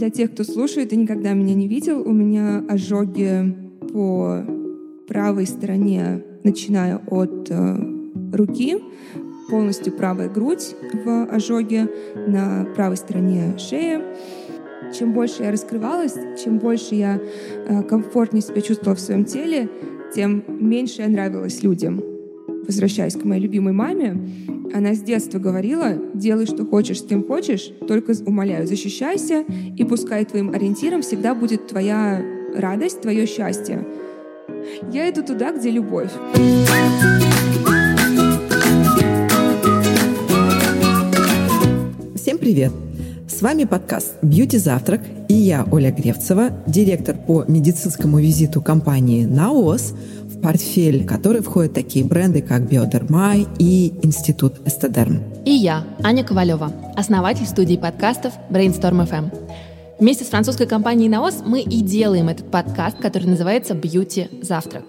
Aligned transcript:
Для 0.00 0.08
тех, 0.08 0.32
кто 0.32 0.44
слушает 0.44 0.94
и 0.94 0.96
никогда 0.96 1.34
меня 1.34 1.54
не 1.54 1.68
видел, 1.68 2.00
у 2.00 2.10
меня 2.10 2.64
ожоги 2.66 3.54
по 3.92 4.42
правой 5.06 5.46
стороне, 5.46 6.24
начиная 6.42 6.96
от 6.96 7.50
э, 7.50 7.76
руки, 8.32 8.78
полностью 9.50 9.92
правая 9.92 10.30
грудь 10.30 10.74
в 11.04 11.26
ожоге, 11.26 11.86
на 12.14 12.66
правой 12.74 12.96
стороне 12.96 13.58
шеи. 13.58 14.00
Чем 14.98 15.12
больше 15.12 15.42
я 15.42 15.52
раскрывалась, 15.52 16.14
чем 16.42 16.56
больше 16.56 16.94
я 16.94 17.20
э, 17.20 17.82
комфортнее 17.82 18.40
себя 18.40 18.62
чувствовала 18.62 18.96
в 18.96 19.00
своем 19.00 19.26
теле, 19.26 19.68
тем 20.14 20.42
меньше 20.48 21.02
я 21.02 21.08
нравилась 21.08 21.62
людям. 21.62 22.02
Возвращаясь 22.66 23.16
к 23.16 23.24
моей 23.24 23.42
любимой 23.42 23.74
маме, 23.74 24.16
она 24.72 24.94
с 24.94 25.00
детства 25.00 25.38
говорила, 25.38 25.94
делай, 26.14 26.46
что 26.46 26.64
хочешь, 26.64 27.00
с 27.00 27.06
кем 27.06 27.24
хочешь, 27.24 27.72
только, 27.86 28.12
умоляю, 28.26 28.66
защищайся, 28.66 29.44
и 29.76 29.84
пускай 29.84 30.24
твоим 30.24 30.50
ориентиром 30.50 31.02
всегда 31.02 31.34
будет 31.34 31.66
твоя 31.68 32.22
радость, 32.54 33.00
твое 33.00 33.26
счастье. 33.26 33.86
Я 34.92 35.10
иду 35.10 35.22
туда, 35.22 35.52
где 35.52 35.70
любовь. 35.70 36.10
Всем 42.14 42.38
привет! 42.38 42.72
С 43.28 43.42
вами 43.42 43.64
подкаст 43.64 44.16
«Бьюти 44.22 44.58
Завтрак» 44.58 45.00
и 45.28 45.34
я, 45.34 45.66
Оля 45.70 45.90
Гревцева, 45.90 46.50
директор 46.66 47.16
по 47.16 47.44
медицинскому 47.48 48.18
визиту 48.18 48.60
компании 48.60 49.24
«Наос», 49.24 49.94
в 50.40 50.42
портфель 50.42 51.04
которой 51.04 51.42
входят 51.42 51.74
такие 51.74 52.02
бренды, 52.02 52.40
как 52.40 52.66
«Биодермай» 52.66 53.46
и 53.58 53.92
«Институт 54.02 54.54
Эстедерм». 54.64 55.22
И 55.44 55.50
я, 55.50 55.84
Аня 56.02 56.24
Ковалева, 56.24 56.72
основатель 56.96 57.46
студии 57.46 57.76
подкастов 57.76 58.32
Brainstorm 58.48 59.06
FM. 59.06 59.98
Вместе 59.98 60.24
с 60.24 60.28
французской 60.28 60.66
компанией 60.66 61.10
«Наос» 61.10 61.42
мы 61.44 61.60
и 61.60 61.82
делаем 61.82 62.30
этот 62.30 62.50
подкаст, 62.50 62.96
который 62.96 63.26
называется 63.26 63.74
«Бьюти 63.74 64.28
Завтрак». 64.40 64.84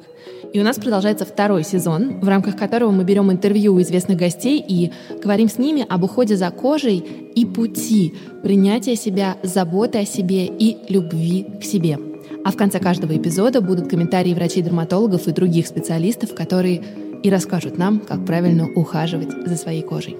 И 0.54 0.60
у 0.62 0.64
нас 0.64 0.78
продолжается 0.78 1.26
второй 1.26 1.66
сезон, 1.66 2.22
в 2.22 2.28
рамках 2.30 2.56
которого 2.56 2.92
мы 2.92 3.04
берем 3.04 3.30
интервью 3.30 3.76
у 3.76 3.82
известных 3.82 4.18
гостей 4.18 4.64
и 4.66 4.94
говорим 5.22 5.50
с 5.50 5.58
ними 5.58 5.86
об 5.88 6.06
уходе 6.06 6.38
за 6.38 6.50
кожей 6.52 6.98
и 7.36 7.46
пути 7.46 8.14
принятия 8.42 8.96
себя, 8.96 9.36
заботы 9.44 10.00
о 10.00 10.06
себе 10.06 10.46
и 10.46 10.78
любви 10.88 11.46
к 11.60 11.64
себе. 11.66 11.98
А 12.44 12.52
в 12.52 12.58
конце 12.58 12.80
каждого 12.80 13.16
эпизода 13.16 13.62
будут 13.62 13.88
комментарии 13.88 14.34
врачей-дерматологов 14.34 15.28
и 15.28 15.32
других 15.32 15.68
специалистов, 15.68 16.34
которые 16.34 16.84
и 17.22 17.30
расскажут 17.30 17.78
нам, 17.78 18.00
как 18.00 18.26
правильно 18.26 18.68
ухаживать 18.68 19.32
за 19.46 19.56
своей 19.56 19.84
кожей. 19.84 20.18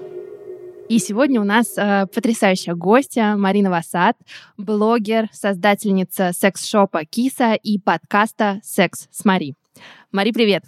И 0.88 0.98
сегодня 0.98 1.40
у 1.40 1.44
нас 1.44 1.76
э, 1.76 2.06
потрясающая 2.14 2.74
гостья 2.74 3.34
Марина 3.36 3.70
Васад, 3.70 4.16
блогер, 4.56 5.28
создательница 5.32 6.32
секс-шопа 6.32 7.04
Киса 7.04 7.54
и 7.54 7.78
подкаста 7.78 8.60
«Секс 8.62 9.08
с 9.10 9.24
Мари». 9.24 9.54
Мари, 10.12 10.30
привет! 10.32 10.64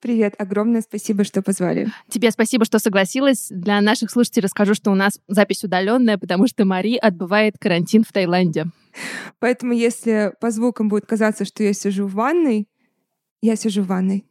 Привет, 0.00 0.34
огромное 0.38 0.80
спасибо, 0.80 1.24
что 1.24 1.42
позвали. 1.42 1.88
Тебе 2.08 2.30
спасибо, 2.30 2.64
что 2.64 2.78
согласилась. 2.78 3.46
Для 3.50 3.80
наших 3.80 4.10
слушателей 4.10 4.44
расскажу, 4.44 4.74
что 4.74 4.90
у 4.90 4.94
нас 4.94 5.20
запись 5.28 5.62
удаленная, 5.62 6.18
потому 6.18 6.46
что 6.46 6.64
Мари 6.64 6.96
отбывает 6.96 7.54
карантин 7.58 8.04
в 8.04 8.12
Таиланде. 8.12 8.66
Поэтому, 9.38 9.72
если 9.72 10.32
по 10.40 10.50
звукам 10.50 10.88
будет 10.88 11.06
казаться, 11.06 11.44
что 11.44 11.62
я 11.62 11.72
сижу 11.72 12.06
в 12.06 12.14
ванной, 12.14 12.68
я 13.42 13.56
сижу 13.56 13.82
в 13.82 13.86
ванной. 13.86 14.26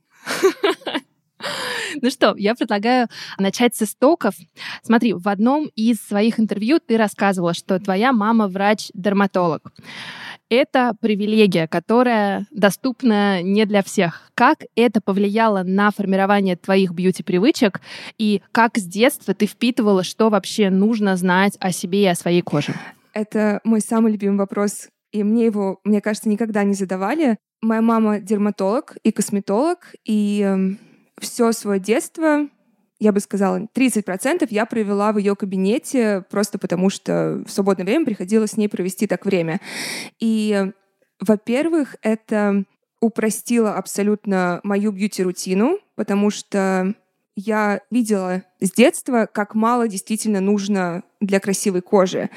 Ну 2.01 2.11
что, 2.11 2.35
я 2.37 2.53
предлагаю 2.53 3.07
начать 3.39 3.75
с 3.75 3.81
истоков. 3.81 4.35
Смотри, 4.83 5.13
в 5.13 5.27
одном 5.27 5.65
из 5.75 5.97
своих 5.99 6.39
интервью 6.39 6.79
ты 6.79 6.97
рассказывала, 6.97 7.53
что 7.53 7.79
твоя 7.79 8.13
мама 8.13 8.47
врач-дерматолог 8.47 9.73
это 10.49 10.93
привилегия, 10.99 11.67
которая 11.67 12.45
доступна 12.51 13.41
не 13.41 13.65
для 13.65 13.83
всех. 13.83 14.31
Как 14.33 14.63
это 14.75 14.99
повлияло 14.99 15.63
на 15.63 15.91
формирование 15.91 16.55
твоих 16.55 16.91
бьюти-привычек 16.91 17.81
и 18.17 18.41
как 18.51 18.77
с 18.77 18.83
детства 18.83 19.33
ты 19.33 19.45
впитывала, 19.45 20.03
что 20.03 20.29
вообще 20.29 20.69
нужно 20.69 21.15
знать 21.15 21.55
о 21.59 21.71
себе 21.71 22.03
и 22.03 22.07
о 22.07 22.15
своей 22.15 22.41
коже? 22.41 22.73
Это 23.13 23.61
мой 23.63 23.81
самый 23.81 24.11
любимый 24.11 24.37
вопрос, 24.37 24.89
и 25.11 25.23
мне 25.23 25.45
его, 25.45 25.79
мне 25.83 26.01
кажется, 26.01 26.29
никогда 26.29 26.63
не 26.63 26.73
задавали. 26.73 27.37
Моя 27.61 27.81
мама 27.81 28.19
дерматолог 28.19 28.97
и 29.03 29.11
косметолог, 29.11 29.93
и 30.05 30.43
э, 30.45 30.75
все 31.19 31.51
свое 31.51 31.79
детство 31.79 32.47
я 32.99 33.13
бы 33.13 33.19
сказала, 33.21 33.67
30% 33.73 34.47
я 34.49 34.65
провела 34.65 35.13
в 35.13 35.17
ее 35.17 35.35
кабинете 35.35 36.25
просто 36.29 36.59
потому, 36.59 36.89
что 36.89 37.43
в 37.47 37.51
свободное 37.51 37.85
время 37.85 38.05
приходилось 38.05 38.51
с 38.51 38.57
ней 38.57 38.67
провести 38.67 39.07
так 39.07 39.25
время. 39.25 39.61
И, 40.19 40.71
во-первых, 41.21 41.95
это 42.01 42.65
упростило 42.99 43.75
абсолютно 43.75 44.59
мою 44.63 44.91
бьюти-рутину, 44.91 45.79
потому 45.95 46.29
что 46.29 46.93
я 47.37 47.79
видела 47.89 48.43
с 48.59 48.71
детства, 48.73 49.29
как 49.31 49.55
мало 49.55 49.87
действительно 49.87 50.41
нужно 50.41 51.03
для 51.21 51.39
красивой 51.39 51.81
кожи. 51.81 52.29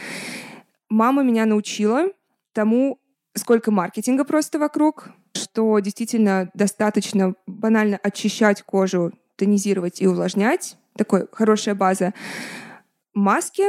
Мама 0.93 1.23
меня 1.23 1.47
научила 1.47 2.09
тому, 2.53 3.01
сколько 3.35 3.71
маркетинга 3.71 4.27
просто 4.27 4.59
вокруг, 4.59 5.09
что 5.35 5.79
действительно 5.79 6.51
достаточно 6.53 7.33
банально 7.47 7.99
очищать 8.03 8.61
кожу 8.61 9.11
тонизировать 9.37 10.03
и 10.03 10.07
увлажнять. 10.07 10.77
Такой 10.95 11.29
хорошая 11.33 11.75
база. 11.75 12.13
Маски 13.15 13.63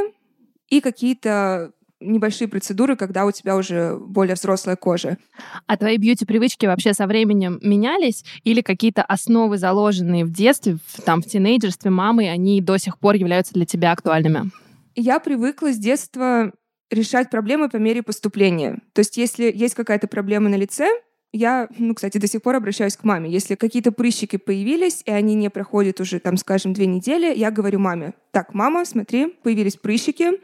и 0.68 0.82
какие-то 0.82 1.72
небольшие 1.98 2.46
процедуры, 2.46 2.94
когда 2.94 3.24
у 3.24 3.30
тебя 3.30 3.56
уже 3.56 3.96
более 3.96 4.34
взрослая 4.34 4.76
кожа. 4.76 5.16
А 5.66 5.78
твои 5.78 5.96
бьюти-привычки 5.96 6.66
вообще 6.66 6.92
со 6.92 7.06
временем 7.06 7.58
менялись? 7.62 8.22
Или 8.42 8.60
какие-то 8.60 9.02
основы, 9.02 9.56
заложенные 9.56 10.26
в 10.26 10.30
детстве, 10.30 10.76
в, 10.88 11.00
там, 11.00 11.22
в 11.22 11.24
тинейджерстве 11.24 11.90
мамы, 11.90 12.28
они 12.28 12.60
до 12.60 12.76
сих 12.76 12.98
пор 12.98 13.14
являются 13.14 13.54
для 13.54 13.64
тебя 13.64 13.92
актуальными? 13.92 14.50
Я 14.94 15.20
привыкла 15.20 15.72
с 15.72 15.78
детства 15.78 16.52
решать 16.94 17.30
проблемы 17.30 17.68
по 17.68 17.76
мере 17.76 18.02
поступления. 18.02 18.78
То 18.92 19.00
есть 19.00 19.16
если 19.16 19.52
есть 19.54 19.74
какая-то 19.74 20.06
проблема 20.06 20.48
на 20.48 20.56
лице, 20.56 20.88
я, 21.32 21.68
ну, 21.78 21.94
кстати, 21.94 22.18
до 22.18 22.28
сих 22.28 22.42
пор 22.42 22.54
обращаюсь 22.54 22.96
к 22.96 23.02
маме. 23.02 23.28
Если 23.28 23.56
какие-то 23.56 23.90
прыщики 23.90 24.36
появились, 24.36 25.02
и 25.04 25.10
они 25.10 25.34
не 25.34 25.50
проходят 25.50 26.00
уже, 26.00 26.20
там, 26.20 26.36
скажем, 26.36 26.72
две 26.72 26.86
недели, 26.86 27.36
я 27.36 27.50
говорю 27.50 27.80
маме, 27.80 28.14
так, 28.30 28.54
мама, 28.54 28.84
смотри, 28.84 29.34
появились 29.42 29.76
прыщики, 29.76 30.34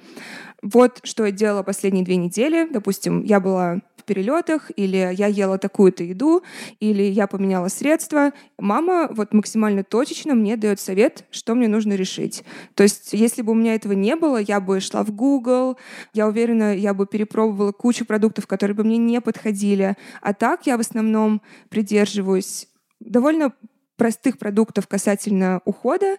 вот 0.63 1.01
что 1.05 1.25
я 1.25 1.33
делала 1.33 1.63
последние 1.63 2.05
две 2.05 2.17
недели. 2.17 2.69
Допустим, 2.71 3.23
я 3.23 3.41
была 3.41 3.81
перелетах, 4.11 4.73
или 4.75 4.97
я 5.13 5.29
ела 5.29 5.57
такую-то 5.57 6.03
еду, 6.03 6.43
или 6.81 7.05
я 7.05 7.29
поменяла 7.29 7.69
средства. 7.69 8.33
Мама 8.59 9.07
вот 9.09 9.33
максимально 9.33 9.85
точечно 9.85 10.35
мне 10.35 10.57
дает 10.57 10.81
совет, 10.81 11.27
что 11.31 11.55
мне 11.55 11.69
нужно 11.69 11.93
решить. 11.93 12.43
То 12.75 12.83
есть, 12.83 13.13
если 13.13 13.43
бы 13.43 13.53
у 13.53 13.55
меня 13.55 13.77
этого 13.77 13.93
не 13.93 14.17
было, 14.17 14.39
я 14.39 14.59
бы 14.61 14.81
шла 14.81 15.05
в 15.05 15.13
Google, 15.13 15.79
я 16.13 16.27
уверена, 16.27 16.75
я 16.75 16.93
бы 16.93 17.07
перепробовала 17.07 17.71
кучу 17.71 18.05
продуктов, 18.05 18.49
которые 18.49 18.75
бы 18.75 18.83
мне 18.83 18.97
не 18.97 19.21
подходили. 19.21 19.97
А 20.21 20.35
так 20.35 20.67
я 20.67 20.77
в 20.77 20.81
основном 20.81 21.41
придерживаюсь 21.69 22.67
довольно 22.99 23.53
простых 23.97 24.39
продуктов 24.39 24.89
касательно 24.89 25.61
ухода. 25.65 26.17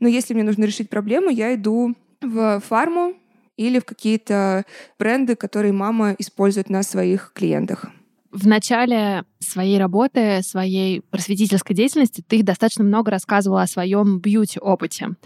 Но 0.00 0.08
если 0.08 0.34
мне 0.34 0.42
нужно 0.42 0.64
решить 0.64 0.90
проблему, 0.90 1.30
я 1.30 1.54
иду 1.54 1.94
в 2.20 2.60
фарму, 2.66 3.14
или 3.58 3.78
в 3.80 3.84
какие-то 3.84 4.64
бренды, 4.98 5.36
которые 5.36 5.72
мама 5.72 6.14
использует 6.18 6.70
на 6.70 6.82
своих 6.82 7.32
клиентах. 7.34 7.86
В 8.30 8.46
начале 8.46 9.24
своей 9.40 9.78
работы, 9.78 10.42
своей 10.42 11.00
просветительской 11.00 11.74
деятельности 11.74 12.22
ты 12.26 12.42
достаточно 12.42 12.84
много 12.84 13.10
рассказывала 13.10 13.62
о 13.62 13.66
своем 13.66 14.18
бьюти-опыте. 14.20 15.16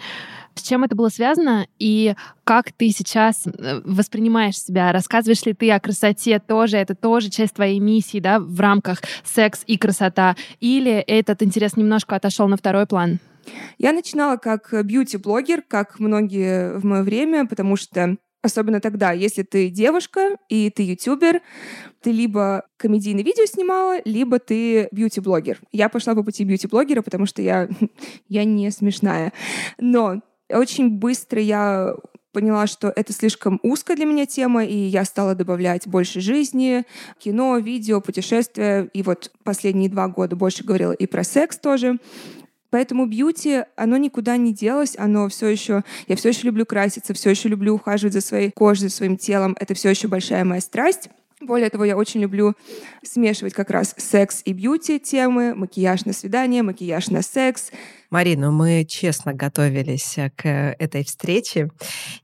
С 0.54 0.62
чем 0.62 0.84
это 0.84 0.94
было 0.94 1.08
связано 1.08 1.66
и 1.78 2.14
как 2.44 2.72
ты 2.72 2.90
сейчас 2.90 3.46
э, 3.46 3.80
воспринимаешь 3.84 4.58
себя? 4.58 4.92
Рассказываешь 4.92 5.44
ли 5.46 5.54
ты 5.54 5.70
о 5.72 5.80
красоте 5.80 6.38
тоже? 6.38 6.76
Это 6.76 6.94
тоже 6.94 7.30
часть 7.30 7.54
твоей 7.54 7.80
миссии, 7.80 8.20
да, 8.20 8.38
в 8.38 8.60
рамках 8.60 9.00
секс 9.24 9.62
и 9.66 9.76
красота? 9.78 10.36
Или 10.60 10.92
этот 10.92 11.42
интерес 11.42 11.76
немножко 11.76 12.16
отошел 12.16 12.48
на 12.48 12.56
второй 12.56 12.86
план? 12.86 13.18
Я 13.78 13.92
начинала 13.92 14.36
как 14.36 14.72
бьюти-блогер, 14.72 15.62
как 15.66 15.98
многие 15.98 16.72
в 16.74 16.84
мое 16.84 17.02
время, 17.02 17.46
потому 17.46 17.76
что 17.76 18.16
Особенно 18.44 18.80
тогда, 18.80 19.12
если 19.12 19.44
ты 19.44 19.70
девушка 19.70 20.36
и 20.48 20.68
ты 20.68 20.82
ютубер, 20.82 21.42
ты 22.00 22.10
либо 22.10 22.64
комедийное 22.76 23.22
видео 23.22 23.46
снимала, 23.46 24.00
либо 24.04 24.40
ты 24.40 24.88
бьюти-блогер. 24.90 25.60
Я 25.70 25.88
пошла 25.88 26.16
по 26.16 26.24
пути 26.24 26.42
бьюти-блогера, 26.42 27.02
потому 27.02 27.24
что 27.26 27.40
я, 27.40 27.68
я 28.28 28.44
не 28.44 28.72
смешная. 28.72 29.32
Но 29.78 30.22
очень 30.48 30.90
быстро 30.90 31.40
я 31.40 31.94
поняла, 32.32 32.66
что 32.66 32.92
это 32.96 33.12
слишком 33.12 33.60
узкая 33.62 33.96
для 33.96 34.06
меня 34.06 34.26
тема, 34.26 34.64
и 34.64 34.74
я 34.76 35.04
стала 35.04 35.36
добавлять 35.36 35.86
больше 35.86 36.20
жизни, 36.20 36.84
кино, 37.18 37.58
видео, 37.58 38.00
путешествия. 38.00 38.90
И 38.92 39.04
вот 39.04 39.30
последние 39.44 39.88
два 39.88 40.08
года 40.08 40.34
больше 40.34 40.64
говорила 40.64 40.92
и 40.92 41.06
про 41.06 41.22
секс 41.22 41.58
тоже 41.58 41.98
Поэтому 42.72 43.04
бьюти, 43.04 43.64
оно 43.76 43.98
никуда 43.98 44.38
не 44.38 44.54
делось, 44.54 44.96
оно 44.98 45.28
все 45.28 45.48
еще, 45.48 45.84
я 46.08 46.16
все 46.16 46.30
еще 46.30 46.46
люблю 46.46 46.64
краситься, 46.64 47.12
все 47.12 47.28
еще 47.28 47.50
люблю 47.50 47.74
ухаживать 47.74 48.14
за 48.14 48.22
своей 48.22 48.50
кожей, 48.50 48.88
за 48.88 48.96
своим 48.96 49.18
телом. 49.18 49.54
Это 49.60 49.74
все 49.74 49.90
еще 49.90 50.08
большая 50.08 50.42
моя 50.46 50.62
страсть. 50.62 51.10
Более 51.42 51.70
того, 51.70 51.84
я 51.84 51.96
очень 51.96 52.20
люблю 52.20 52.54
смешивать 53.02 53.52
как 53.52 53.70
раз 53.70 53.94
секс 53.98 54.42
и 54.44 54.52
бьюти 54.52 55.00
темы, 55.00 55.54
макияж 55.56 56.04
на 56.04 56.12
свидание, 56.12 56.62
макияж 56.62 57.08
на 57.08 57.22
секс. 57.22 57.72
Марина, 58.10 58.52
мы 58.52 58.84
честно 58.84 59.32
готовились 59.32 60.18
э, 60.18 60.30
к 60.30 60.46
этой 60.78 61.04
встрече 61.04 61.70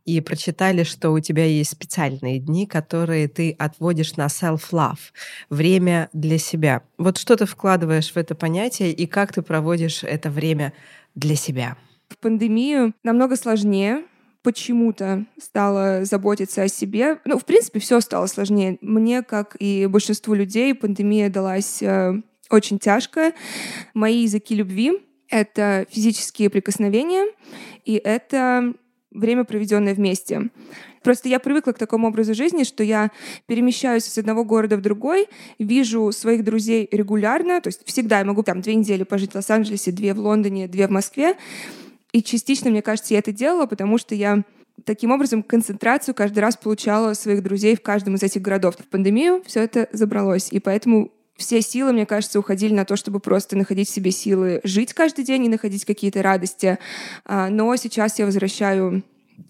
и 0.04 0.20
прочитали, 0.20 0.84
что 0.84 1.10
у 1.10 1.18
тебя 1.18 1.46
есть 1.46 1.70
специальные 1.70 2.38
дни, 2.38 2.66
которые 2.66 3.26
ты 3.26 3.56
отводишь 3.58 4.16
на 4.16 4.26
self-love, 4.26 4.98
время 5.50 6.10
для 6.12 6.38
себя. 6.38 6.82
Вот 6.96 7.18
что 7.18 7.36
ты 7.36 7.44
вкладываешь 7.44 8.12
в 8.12 8.16
это 8.16 8.36
понятие 8.36 8.92
и 8.92 9.06
как 9.06 9.32
ты 9.32 9.42
проводишь 9.42 10.04
это 10.04 10.30
время 10.30 10.72
для 11.16 11.34
себя? 11.34 11.76
В 12.08 12.18
пандемию 12.18 12.94
намного 13.02 13.34
сложнее, 13.34 14.04
почему-то 14.42 15.26
стала 15.40 16.04
заботиться 16.04 16.62
о 16.62 16.68
себе. 16.68 17.18
Ну, 17.24 17.38
в 17.38 17.44
принципе, 17.44 17.80
все 17.80 18.00
стало 18.00 18.26
сложнее. 18.26 18.78
Мне, 18.80 19.22
как 19.22 19.56
и 19.58 19.86
большинству 19.86 20.34
людей, 20.34 20.74
пандемия 20.74 21.28
далась 21.28 21.82
э, 21.82 22.20
очень 22.50 22.78
тяжко. 22.78 23.32
Мои 23.94 24.22
языки 24.22 24.54
любви— 24.54 24.92
это 25.28 25.86
физические 25.90 26.50
прикосновения, 26.50 27.26
и 27.84 27.94
это 27.94 28.74
время, 29.10 29.44
проведенное 29.44 29.94
вместе. 29.94 30.50
Просто 31.02 31.28
я 31.28 31.38
привыкла 31.38 31.72
к 31.72 31.78
такому 31.78 32.08
образу 32.08 32.34
жизни, 32.34 32.64
что 32.64 32.84
я 32.84 33.10
перемещаюсь 33.46 34.06
из 34.06 34.18
одного 34.18 34.44
города 34.44 34.76
в 34.76 34.82
другой, 34.82 35.28
вижу 35.58 36.12
своих 36.12 36.44
друзей 36.44 36.88
регулярно, 36.90 37.60
то 37.60 37.68
есть 37.68 37.82
всегда 37.86 38.18
я 38.18 38.24
могу 38.24 38.42
там 38.42 38.60
две 38.60 38.74
недели 38.74 39.04
пожить 39.04 39.32
в 39.32 39.34
Лос-Анджелесе, 39.36 39.92
две 39.92 40.12
в 40.14 40.18
Лондоне, 40.18 40.68
две 40.68 40.86
в 40.86 40.90
Москве, 40.90 41.36
и 42.12 42.22
частично, 42.22 42.70
мне 42.70 42.82
кажется, 42.82 43.14
я 43.14 43.20
это 43.20 43.32
делала, 43.32 43.66
потому 43.66 43.98
что 43.98 44.14
я 44.14 44.44
таким 44.84 45.10
образом 45.10 45.42
концентрацию 45.42 46.14
каждый 46.14 46.38
раз 46.40 46.56
получала 46.56 47.14
своих 47.14 47.42
друзей 47.42 47.76
в 47.76 47.82
каждом 47.82 48.14
из 48.14 48.22
этих 48.22 48.42
городов. 48.42 48.76
В 48.76 48.86
пандемию 48.86 49.42
все 49.46 49.60
это 49.60 49.88
забралось, 49.92 50.48
и 50.50 50.60
поэтому 50.60 51.12
все 51.36 51.62
силы, 51.62 51.92
мне 51.92 52.06
кажется, 52.06 52.38
уходили 52.38 52.74
на 52.74 52.84
то, 52.84 52.96
чтобы 52.96 53.20
просто 53.20 53.56
находить 53.56 53.88
в 53.88 53.94
себе 53.94 54.10
силы 54.10 54.60
жить 54.64 54.92
каждый 54.92 55.24
день 55.24 55.44
и 55.44 55.48
находить 55.48 55.84
какие-то 55.84 56.22
радости. 56.22 56.78
А, 57.24 57.48
но 57.48 57.74
сейчас 57.76 58.18
я 58.18 58.26
возвращаю 58.26 59.04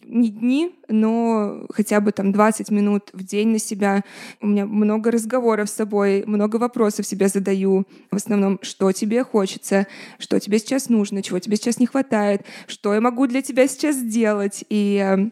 не 0.09 0.31
дни, 0.31 0.75
но 0.89 1.67
хотя 1.71 2.01
бы 2.01 2.13
там 2.13 2.33
20 2.33 2.71
минут 2.71 3.11
в 3.13 3.23
день 3.23 3.49
на 3.49 3.59
себя. 3.59 4.03
У 4.41 4.47
меня 4.47 4.67
много 4.67 5.11
разговоров 5.11 5.69
с 5.69 5.75
собой, 5.75 6.25
много 6.27 6.57
вопросов 6.57 7.07
себе 7.07 7.29
задаю. 7.29 7.85
В 8.11 8.17
основном, 8.17 8.59
что 8.63 8.91
тебе 8.93 9.23
хочется, 9.25 9.87
что 10.19 10.41
тебе 10.41 10.59
сейчас 10.59 10.89
нужно, 10.89 11.23
чего 11.23 11.39
тебе 11.39 11.57
сейчас 11.57 11.79
не 11.79 11.87
хватает, 11.87 12.43
что 12.67 12.95
я 12.95 13.01
могу 13.01 13.27
для 13.27 13.43
тебя 13.43 13.69
сейчас 13.69 13.97
сделать. 13.97 14.65
И 14.69 14.97
э, 15.05 15.31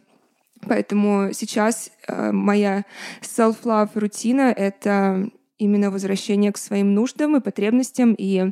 поэтому 0.66 1.30
сейчас 1.32 1.90
э, 2.06 2.32
моя 2.32 2.84
self-love 3.22 3.90
рутина— 3.94 4.52
это 4.56 5.30
именно 5.58 5.90
возвращение 5.90 6.52
к 6.52 6.58
своим 6.58 6.94
нуждам 6.94 7.36
и 7.36 7.40
потребностям. 7.40 8.14
И 8.16 8.50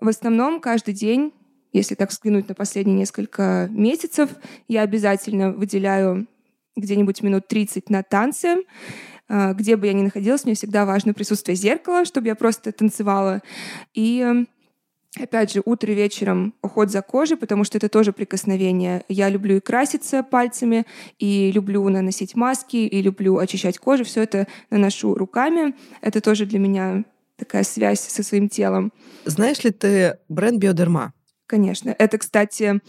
в 0.00 0.08
основном 0.08 0.60
каждый 0.60 0.94
день 0.94 1.32
если 1.76 1.94
так 1.94 2.10
взглянуть 2.10 2.48
на 2.48 2.54
последние 2.54 2.96
несколько 2.96 3.68
месяцев, 3.70 4.30
я 4.68 4.82
обязательно 4.82 5.52
выделяю 5.52 6.26
где-нибудь 6.74 7.22
минут 7.22 7.48
30 7.48 7.90
на 7.90 8.02
танцы. 8.02 8.64
А, 9.28 9.52
где 9.52 9.76
бы 9.76 9.86
я 9.86 9.92
ни 9.92 10.02
находилась, 10.02 10.44
мне 10.44 10.54
всегда 10.54 10.84
важно 10.84 11.14
присутствие 11.14 11.56
зеркала, 11.56 12.04
чтобы 12.04 12.28
я 12.28 12.34
просто 12.34 12.72
танцевала. 12.72 13.42
И 13.94 14.46
Опять 15.18 15.50
же, 15.50 15.62
утро 15.64 15.92
вечером 15.92 16.52
уход 16.60 16.90
за 16.90 17.00
кожей, 17.00 17.38
потому 17.38 17.64
что 17.64 17.78
это 17.78 17.88
тоже 17.88 18.12
прикосновение. 18.12 19.02
Я 19.08 19.30
люблю 19.30 19.56
и 19.56 19.60
краситься 19.60 20.22
пальцами, 20.22 20.84
и 21.18 21.50
люблю 21.52 21.88
наносить 21.88 22.34
маски, 22.34 22.76
и 22.76 23.00
люблю 23.00 23.38
очищать 23.38 23.78
кожу. 23.78 24.04
Все 24.04 24.24
это 24.24 24.46
наношу 24.68 25.14
руками. 25.14 25.74
Это 26.02 26.20
тоже 26.20 26.44
для 26.44 26.58
меня 26.58 27.04
такая 27.36 27.64
связь 27.64 28.00
со 28.00 28.22
своим 28.22 28.50
телом. 28.50 28.92
Знаешь 29.24 29.64
ли 29.64 29.70
ты 29.70 30.18
бренд 30.28 30.58
Биодерма? 30.58 31.14
Конечно. 31.46 31.94
Это, 31.98 32.18
кстати, 32.18 32.80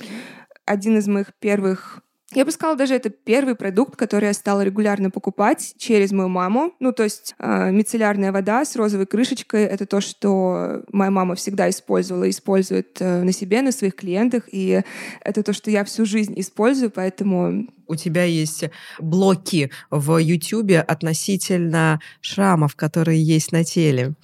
один 0.65 0.97
из 0.97 1.07
моих 1.07 1.33
первых 1.39 2.01
я 2.33 2.43
бы 2.43 2.51
сказала, 2.51 2.77
даже 2.77 2.93
это 2.93 3.09
первый 3.09 3.55
продукт, 3.55 3.95
который 3.95 4.25
я 4.25 4.33
стала 4.33 4.61
регулярно 4.61 5.09
покупать 5.09 5.75
через 5.77 6.11
мою 6.11 6.27
маму. 6.27 6.73
Ну, 6.81 6.91
то 6.91 7.03
есть 7.03 7.33
э, 7.39 7.71
мицеллярная 7.71 8.33
вода 8.33 8.65
с 8.65 8.75
розовой 8.75 9.05
крышечкой— 9.05 9.63
это 9.63 9.85
то, 9.85 10.01
что 10.01 10.83
моя 10.91 11.09
мама 11.09 11.35
всегда 11.35 11.69
использовала 11.69 12.25
и 12.25 12.31
использует 12.31 12.97
э, 12.99 13.23
на 13.23 13.31
себе, 13.31 13.61
на 13.61 13.71
своих 13.71 13.95
клиентах. 13.95 14.43
И 14.51 14.83
это 15.21 15.41
то, 15.41 15.53
что 15.53 15.71
я 15.71 15.85
всю 15.85 16.05
жизнь 16.05 16.33
использую, 16.35 16.91
поэтому... 16.91 17.69
У 17.87 17.95
тебя 17.95 18.25
есть 18.25 18.65
блоки 18.99 19.71
в 19.89 20.17
Ютубе 20.17 20.81
относительно 20.81 22.01
шрамов, 22.19 22.75
которые 22.75 23.23
есть 23.23 23.53
на 23.53 23.63
теле. 23.63 24.15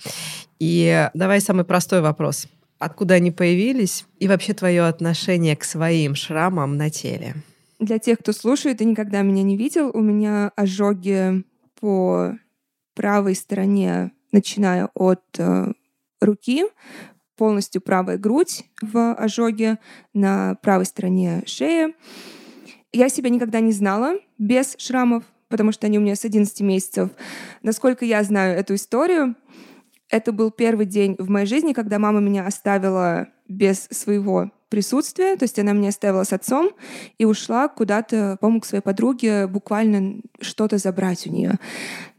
И 0.60 1.10
давай 1.14 1.40
самый 1.40 1.64
простой 1.64 2.02
вопрос 2.02 2.48
откуда 2.84 3.16
они 3.16 3.32
появились 3.32 4.06
и 4.20 4.28
вообще 4.28 4.54
твое 4.54 4.84
отношение 4.84 5.56
к 5.56 5.64
своим 5.64 6.16
шрамам 6.16 6.78
на 6.78 6.90
теле. 6.90 7.36
Для 7.80 8.00
тех, 8.00 8.20
кто 8.20 8.32
слушает 8.32 8.82
и 8.82 8.86
никогда 8.86 9.22
меня 9.22 9.44
не 9.44 9.58
видел, 9.58 9.92
у 9.94 10.02
меня 10.02 10.52
ожоги 10.56 11.44
по 11.80 12.38
правой 12.96 13.36
стороне, 13.36 14.12
начиная 14.32 14.90
от 14.94 15.24
э, 15.38 15.74
руки, 16.22 16.66
полностью 17.36 17.82
правая 17.82 18.18
грудь 18.18 18.64
в 18.82 19.14
ожоге, 19.16 19.80
на 20.14 20.56
правой 20.56 20.86
стороне 20.86 21.44
шеи. 21.46 21.96
Я 22.92 23.10
себя 23.10 23.30
никогда 23.30 23.60
не 23.60 23.72
знала 23.72 24.16
без 24.38 24.76
шрамов, 24.78 25.24
потому 25.50 25.72
что 25.72 25.88
они 25.88 25.98
у 25.98 26.02
меня 26.02 26.16
с 26.16 26.26
11 26.26 26.62
месяцев. 26.62 27.10
Насколько 27.64 28.06
я 28.06 28.24
знаю 28.24 28.58
эту 28.58 28.76
историю, 28.76 29.36
это 30.14 30.32
был 30.32 30.52
первый 30.52 30.86
день 30.86 31.16
в 31.18 31.28
моей 31.28 31.48
жизни, 31.48 31.74
когда 31.74 31.98
мама 31.98 32.20
меня 32.20 32.46
оставила 32.46 33.30
без 33.48 33.88
своего 33.90 34.52
присутствия, 34.70 35.36
то 35.36 35.44
есть 35.44 35.58
она 35.58 35.74
меня 35.74 35.90
оставила 35.90 36.24
с 36.24 36.32
отцом 36.32 36.70
и 37.18 37.26
ушла 37.26 37.68
куда-то, 37.68 38.38
по-моему, 38.40 38.62
к 38.62 38.66
своей 38.66 38.84
подруге 38.84 39.48
буквально 39.48 40.22
что-то 40.40 40.78
забрать 40.78 41.26
у 41.26 41.32
нее. 41.32 41.54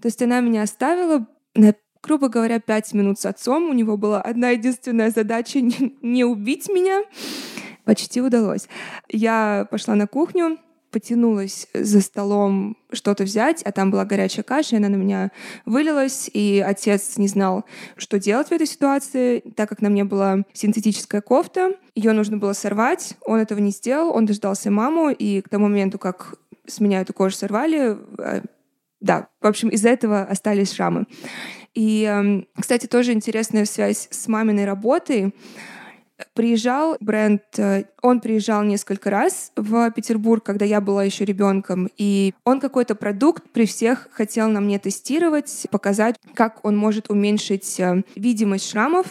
То 0.03 0.07
есть 0.07 0.21
она 0.23 0.41
меня 0.41 0.63
оставила 0.63 1.27
на 1.55 1.75
грубо 2.03 2.29
говоря, 2.29 2.61
пять 2.61 2.93
минут 2.93 3.19
с 3.19 3.25
отцом. 3.25 3.71
У 3.71 3.73
него 3.73 3.97
была 3.97 4.21
одна 4.21 4.51
единственная 4.51 5.11
задача— 5.11 5.61
не, 6.03 6.25
убить 6.25 6.69
меня. 6.69 7.03
Почти 7.85 8.21
удалось. 8.21 8.69
Я 9.09 9.67
пошла 9.71 9.95
на 9.95 10.07
кухню, 10.07 10.59
потянулась 10.95 11.67
за 11.75 12.01
столом 12.01 12.77
что-то 12.93 13.25
взять, 13.25 13.65
а 13.65 13.73
там 13.73 13.91
была 13.91 14.05
горячая 14.05 14.45
каша, 14.45 14.77
и 14.77 14.79
она 14.79 14.89
на 14.89 14.95
меня 14.95 15.33
вылилась, 15.67 16.31
и 16.33 16.65
отец 16.65 17.17
не 17.17 17.27
знал, 17.27 17.65
что 17.97 18.21
делать 18.21 18.47
в 18.47 18.53
этой 18.53 18.69
ситуации, 18.69 19.41
так 19.57 19.69
как 19.69 19.83
на 19.83 19.91
мне 19.91 20.05
была 20.05 20.45
синтетическая 20.53 21.21
кофта, 21.21 21.73
ее 21.97 22.13
нужно 22.13 22.37
было 22.37 22.53
сорвать, 22.53 23.17
он 23.27 23.41
этого 23.41 23.59
не 23.59 23.73
сделал, 23.73 24.15
он 24.15 24.25
дождался 24.25 24.71
маму, 24.71 25.11
и 25.11 25.41
к 25.41 25.49
тому 25.49 25.65
моменту, 25.67 25.99
как 25.99 26.37
с 26.65 26.79
меня 26.79 27.01
эту 27.01 27.13
кожу 27.13 27.35
сорвали, 27.35 27.99
э, 28.19 28.43
да, 29.01 29.27
в 29.41 29.49
общем, 29.49 29.71
из-за 29.71 29.89
этого 29.89 30.23
остались 30.23 30.73
шрамы. 30.73 31.07
И, 31.75 32.05
эм, 32.05 32.47
кстати, 32.57 32.87
тоже 32.87 33.13
интересная 33.15 33.65
связь 33.65 34.07
с 34.13 34.29
маминой 34.29 34.65
работой. 34.65 35.35
Приезжал 36.33 36.97
бренд, 37.01 37.43
э, 37.59 37.85
он 38.01 38.21
приезжал 38.21 38.63
несколько 38.63 39.11
раз 39.11 39.51
в 39.57 39.91
Петербург, 39.91 40.45
когда 40.45 40.65
я 40.65 40.81
была 40.81 41.03
еще 41.03 41.25
ребенком, 41.25 41.89
и 41.97 42.35
он 42.45 42.61
какой-то 42.61 42.95
продукт 42.95 43.43
при 43.53 43.67
всех 43.67 44.09
хотел 44.13 44.49
на 44.49 44.61
мне 44.61 44.79
тестировать, 44.79 45.67
показать, 45.73 46.17
как 46.35 46.65
он 46.65 46.77
может 46.77 47.11
уменьшить 47.11 47.81
э, 47.81 48.03
видимость 48.15 48.71
шрамов. 48.71 49.07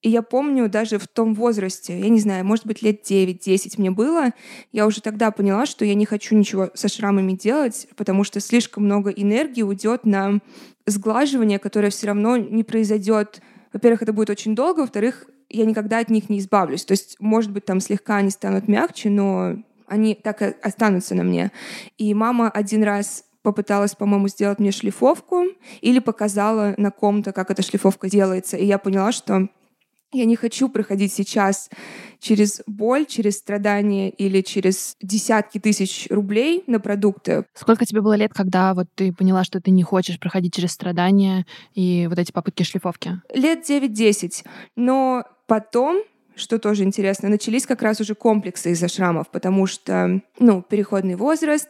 И 0.00 0.10
я 0.10 0.22
помню 0.22 0.68
даже 0.68 0.98
в 0.98 1.08
том 1.08 1.34
возрасте, 1.34 1.98
я 1.98 2.08
не 2.08 2.20
знаю, 2.20 2.44
может 2.44 2.66
быть, 2.66 2.82
лет 2.82 3.02
9-10 3.04 3.74
мне 3.78 3.90
было, 3.90 4.30
я 4.70 4.86
уже 4.86 5.02
тогда 5.02 5.32
поняла, 5.32 5.66
что 5.66 5.84
я 5.84 5.94
не 5.94 6.06
хочу 6.06 6.36
ничего 6.36 6.70
со 6.74 6.86
шрамами 6.86 7.32
делать, 7.32 7.88
потому 7.96 8.22
что 8.22 8.38
слишком 8.38 8.84
много 8.84 9.10
энергии 9.10 9.62
уйдет 9.62 10.06
на 10.06 10.38
сглаживание, 10.86 11.58
которое 11.58 11.90
все 11.90 12.06
равно 12.06 12.36
не 12.36 12.62
произойдет. 12.62 13.42
Во-первых, 13.72 14.02
это 14.02 14.12
будет 14.12 14.30
очень 14.30 14.54
долго, 14.54 14.80
во-вторых, 14.80 15.26
я 15.50 15.64
никогда 15.64 15.98
от 15.98 16.10
них 16.10 16.28
не 16.28 16.38
избавлюсь. 16.38 16.84
То 16.84 16.92
есть, 16.92 17.16
может 17.20 17.50
быть, 17.52 17.64
там 17.64 17.80
слегка 17.80 18.16
они 18.16 18.30
станут 18.30 18.68
мягче, 18.68 19.10
но 19.10 19.56
они 19.86 20.14
так 20.14 20.42
и 20.42 20.54
останутся 20.62 21.14
на 21.14 21.22
мне. 21.22 21.50
И 21.96 22.12
мама 22.14 22.50
один 22.50 22.82
раз 22.82 23.24
попыталась, 23.42 23.94
по-моему, 23.94 24.28
сделать 24.28 24.58
мне 24.58 24.72
шлифовку 24.72 25.44
или 25.80 26.00
показала 26.00 26.74
на 26.76 26.90
ком-то, 26.90 27.32
как 27.32 27.50
эта 27.50 27.62
шлифовка 27.62 28.10
делается. 28.10 28.56
И 28.56 28.66
я 28.66 28.78
поняла, 28.78 29.12
что 29.12 29.48
я 30.12 30.24
не 30.24 30.36
хочу 30.36 30.70
проходить 30.70 31.12
сейчас 31.12 31.68
через 32.18 32.62
боль, 32.66 33.04
через 33.04 33.38
страдания 33.38 34.08
или 34.08 34.40
через 34.40 34.96
десятки 35.02 35.58
тысяч 35.58 36.06
рублей 36.08 36.64
на 36.66 36.80
продукты. 36.80 37.44
Сколько 37.54 37.84
тебе 37.84 38.00
было 38.00 38.14
лет, 38.14 38.32
когда 38.32 38.72
вот 38.72 38.86
ты 38.94 39.12
поняла, 39.12 39.44
что 39.44 39.60
ты 39.60 39.70
не 39.70 39.82
хочешь 39.82 40.18
проходить 40.18 40.54
через 40.54 40.72
страдания 40.72 41.46
и 41.74 42.06
вот 42.08 42.18
эти 42.18 42.32
попытки 42.32 42.62
шлифовки? 42.62 43.20
Лет 43.34 43.68
9-10. 43.68 44.44
Но 44.76 45.24
потом 45.48 46.04
что 46.38 46.60
тоже 46.60 46.84
интересно, 46.84 47.28
начались 47.28 47.66
как 47.66 47.82
раз 47.82 48.00
уже 48.00 48.14
комплексы 48.14 48.70
из-за 48.70 48.86
шрамов, 48.86 49.28
потому 49.28 49.66
что, 49.66 50.20
ну, 50.38 50.62
переходный 50.62 51.16
возраст, 51.16 51.68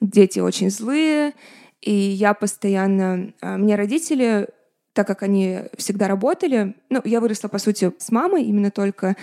дети 0.00 0.38
очень 0.38 0.70
злые, 0.70 1.32
и 1.80 1.92
я 1.92 2.32
постоянно... 2.32 3.32
А, 3.40 3.56
мне 3.56 3.74
родители 3.74 4.48
так 4.92 5.08
как 5.08 5.24
они 5.24 5.62
всегда 5.76 6.06
работали, 6.06 6.76
ну, 6.88 7.00
я 7.04 7.20
выросла, 7.20 7.48
по 7.48 7.58
сути, 7.58 7.92
с 7.98 8.12
мамой 8.12 8.44
именно 8.44 8.70
только, 8.70 9.16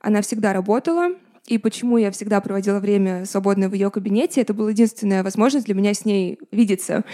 она 0.00 0.22
всегда 0.22 0.52
работала, 0.52 1.08
и 1.46 1.58
почему 1.58 1.98
я 1.98 2.12
всегда 2.12 2.40
проводила 2.40 2.78
время 2.78 3.24
свободное 3.24 3.68
в 3.68 3.72
ее 3.72 3.90
кабинете, 3.90 4.40
это 4.40 4.54
была 4.54 4.70
единственная 4.70 5.24
возможность 5.24 5.66
для 5.66 5.74
меня 5.74 5.94
с 5.94 6.04
ней 6.04 6.38
видеться. 6.52 7.04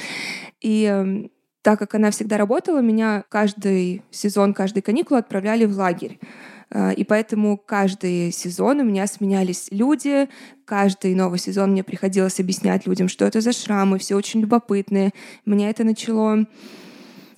И 0.61 0.85
эм, 0.85 1.31
так 1.63 1.79
как 1.79 1.95
она 1.95 2.11
всегда 2.11 2.37
работала, 2.37 2.81
меня 2.81 3.25
каждый 3.29 4.03
сезон, 4.11 4.53
каждый 4.53 4.83
каникул 4.83 5.17
отправляли 5.17 5.65
в 5.65 5.77
лагерь. 5.77 6.19
Э, 6.71 6.93
и 6.93 7.05
поэтому 7.05 7.57
каждый 7.57 8.33
сезон 8.33 8.81
у 8.81 8.85
меня 8.85 9.07
сменялись 9.07 9.69
люди, 9.71 10.29
каждый 10.65 11.15
новый 11.15 11.39
сезон 11.39 11.71
мне 11.71 11.85
приходилось 11.85 12.41
объяснять 12.41 12.87
людям, 12.87 13.09
что 13.09 13.25
это 13.25 13.41
за 13.41 13.53
шрамы, 13.53 13.99
все 13.99 14.17
очень 14.17 14.41
любопытные. 14.41 15.13
Меня 15.47 15.71
это 15.71 15.85
начало 15.85 16.47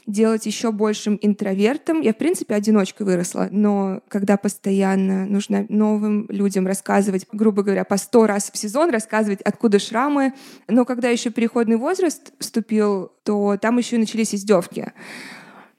делать 0.06 0.46
еще 0.46 0.72
большим 0.72 1.18
интровертом. 1.20 2.00
Я, 2.00 2.12
в 2.12 2.18
принципе, 2.18 2.54
одиночкой 2.54 3.06
выросла, 3.06 3.48
но 3.50 4.00
когда 4.08 4.36
постоянно 4.36 5.26
нужно 5.26 5.66
новым 5.68 6.26
людям 6.28 6.66
рассказывать, 6.66 7.26
грубо 7.32 7.62
говоря, 7.62 7.84
по 7.84 7.96
сто 7.96 8.26
раз 8.26 8.50
в 8.52 8.56
сезон 8.56 8.90
рассказывать, 8.90 9.40
откуда 9.42 9.78
шрамы, 9.78 10.34
но 10.68 10.84
когда 10.84 11.08
еще 11.08 11.30
переходный 11.30 11.76
возраст 11.76 12.32
вступил, 12.38 13.12
то 13.22 13.56
там 13.56 13.78
еще 13.78 13.96
и 13.96 14.00
начались 14.00 14.34
издевки 14.34 14.92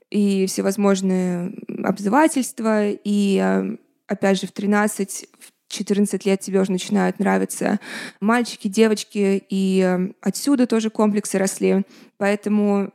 и 0.09 0.45
всевозможные 0.47 1.53
обзывательства, 1.83 2.89
и 2.89 3.39
э, 3.41 3.77
опять 4.07 4.39
же 4.39 4.47
в 4.47 4.51
13 4.51 5.27
14 5.67 6.25
лет 6.25 6.39
тебе 6.39 6.61
уже 6.61 6.71
начинают 6.71 7.19
нравиться 7.19 7.79
мальчики, 8.21 8.67
девочки, 8.67 9.43
и 9.49 9.81
э, 9.81 10.13
отсюда 10.21 10.67
тоже 10.67 10.89
комплексы 10.89 11.37
росли. 11.37 11.83
Поэтому 12.17 12.93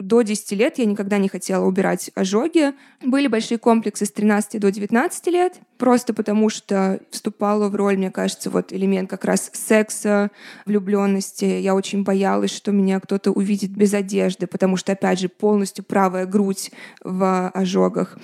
до 0.00 0.22
10 0.22 0.52
лет 0.52 0.78
я 0.78 0.86
никогда 0.86 1.18
не 1.18 1.28
хотела 1.28 1.66
убирать 1.66 2.10
ожоги. 2.14 2.72
Были 3.04 3.26
большие 3.26 3.58
комплексы 3.58 4.06
с 4.06 4.10
13 4.10 4.58
до 4.58 4.72
19 4.72 5.26
лет, 5.26 5.60
просто 5.76 6.14
потому 6.14 6.48
что 6.48 7.00
вступала 7.10 7.68
в 7.68 7.76
роль, 7.76 7.98
мне 7.98 8.10
кажется, 8.10 8.48
вот 8.48 8.72
элемент 8.72 9.10
как 9.10 9.26
раз 9.26 9.50
секса, 9.52 10.30
влюбленности. 10.64 11.44
Я 11.44 11.74
очень 11.74 12.02
боялась, 12.02 12.50
что 12.50 12.72
меня 12.72 12.98
кто-то 12.98 13.30
увидит 13.30 13.70
без 13.70 13.92
одежды, 13.92 14.46
потому 14.46 14.78
что, 14.78 14.92
опять 14.92 15.20
же, 15.20 15.28
полностью 15.28 15.84
правая 15.84 16.24
грудь 16.24 16.72
в 17.04 17.50
ожогах. 17.50 18.18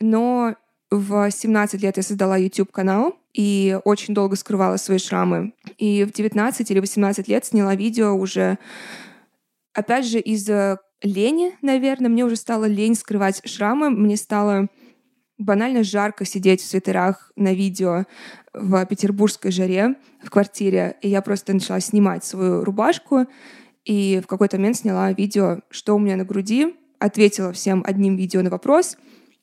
Но 0.00 0.56
в 0.90 1.30
17 1.30 1.80
лет 1.82 1.98
я 1.98 2.02
создала 2.02 2.36
YouTube-канал 2.36 3.16
и 3.32 3.78
очень 3.84 4.12
долго 4.12 4.34
скрывала 4.34 4.76
свои 4.76 4.98
шрамы. 4.98 5.54
И 5.78 6.02
в 6.04 6.12
19 6.12 6.68
или 6.68 6.80
18 6.80 7.28
лет 7.28 7.44
сняла 7.44 7.76
видео 7.76 8.12
уже 8.12 8.58
Опять 9.72 10.06
же, 10.06 10.18
из-за 10.18 10.78
лени, 11.02 11.56
наверное, 11.62 12.10
мне 12.10 12.24
уже 12.24 12.36
стало 12.36 12.64
лень 12.64 12.94
скрывать 12.94 13.40
шрамы, 13.46 13.90
мне 13.90 14.16
стало 14.16 14.68
банально 15.38 15.82
жарко 15.82 16.24
сидеть 16.24 16.60
в 16.60 16.66
свитерах 16.66 17.32
на 17.36 17.54
видео 17.54 18.04
в 18.52 18.84
петербургской 18.86 19.50
жаре 19.50 19.94
в 20.22 20.30
квартире, 20.30 20.96
и 21.00 21.08
я 21.08 21.22
просто 21.22 21.54
начала 21.54 21.80
снимать 21.80 22.24
свою 22.24 22.64
рубашку, 22.64 23.26
и 23.84 24.20
в 24.22 24.26
какой-то 24.26 24.58
момент 24.58 24.76
сняла 24.76 25.12
видео, 25.12 25.60
что 25.70 25.94
у 25.94 25.98
меня 25.98 26.16
на 26.16 26.24
груди, 26.24 26.74
ответила 26.98 27.52
всем 27.52 27.82
одним 27.86 28.16
видео 28.16 28.42
на 28.42 28.50
вопрос, 28.50 28.98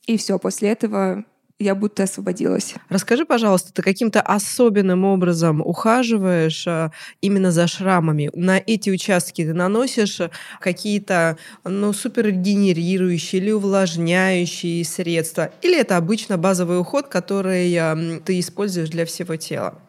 и 0.05 0.17
все, 0.17 0.37
после 0.37 0.69
этого 0.69 1.25
я 1.59 1.73
будто 1.73 2.03
освободилась. 2.03 2.75
Расскажи, 2.89 3.25
пожалуйста, 3.25 3.73
ты 3.73 3.81
каким-то 3.81 4.21
особенным 4.21 5.05
образом 5.05 5.61
ухаживаешь 5.61 6.67
а, 6.67 6.91
именно 7.21 7.51
за 7.51 7.67
шрамами? 7.67 8.29
На 8.33 8.59
эти 8.59 8.89
участки 8.89 9.43
ты 9.43 9.53
наносишь 9.53 10.21
какие-то 10.59 11.37
ну, 11.63 11.93
суперрегенерирующие 11.93 13.41
или 13.41 13.51
увлажняющие 13.51 14.85
средства? 14.85 15.51
Или 15.61 15.79
это 15.79 15.97
обычно 15.97 16.37
базовый 16.37 16.79
уход, 16.79 17.07
который 17.07 17.71
ты 18.25 18.39
используешь 18.39 18.89
для 18.89 19.05
всего 19.05 19.35
тела? 19.35 19.79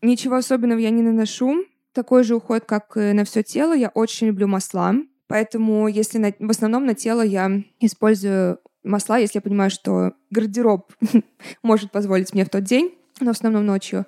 Ничего 0.00 0.36
особенного 0.36 0.78
я 0.78 0.90
не 0.90 1.02
наношу. 1.02 1.64
Такой 1.92 2.22
же 2.22 2.36
уход, 2.36 2.64
как 2.64 2.94
на 2.94 3.24
все 3.24 3.42
тело. 3.42 3.74
Я 3.74 3.88
очень 3.88 4.28
люблю 4.28 4.46
масла. 4.46 4.94
Поэтому, 5.26 5.88
если 5.88 6.18
на, 6.18 6.32
в 6.38 6.50
основном 6.50 6.86
на 6.86 6.94
тело 6.94 7.22
я 7.22 7.50
использую 7.80 8.60
масла, 8.84 9.18
если 9.18 9.38
я 9.38 9.42
понимаю, 9.42 9.70
что 9.70 10.12
гардероб 10.30 10.92
может 11.62 11.90
позволить 11.90 12.32
мне 12.34 12.44
в 12.44 12.50
тот 12.50 12.64
день, 12.64 12.94
но 13.20 13.32
в 13.32 13.36
основном 13.36 13.66
ночью. 13.66 14.06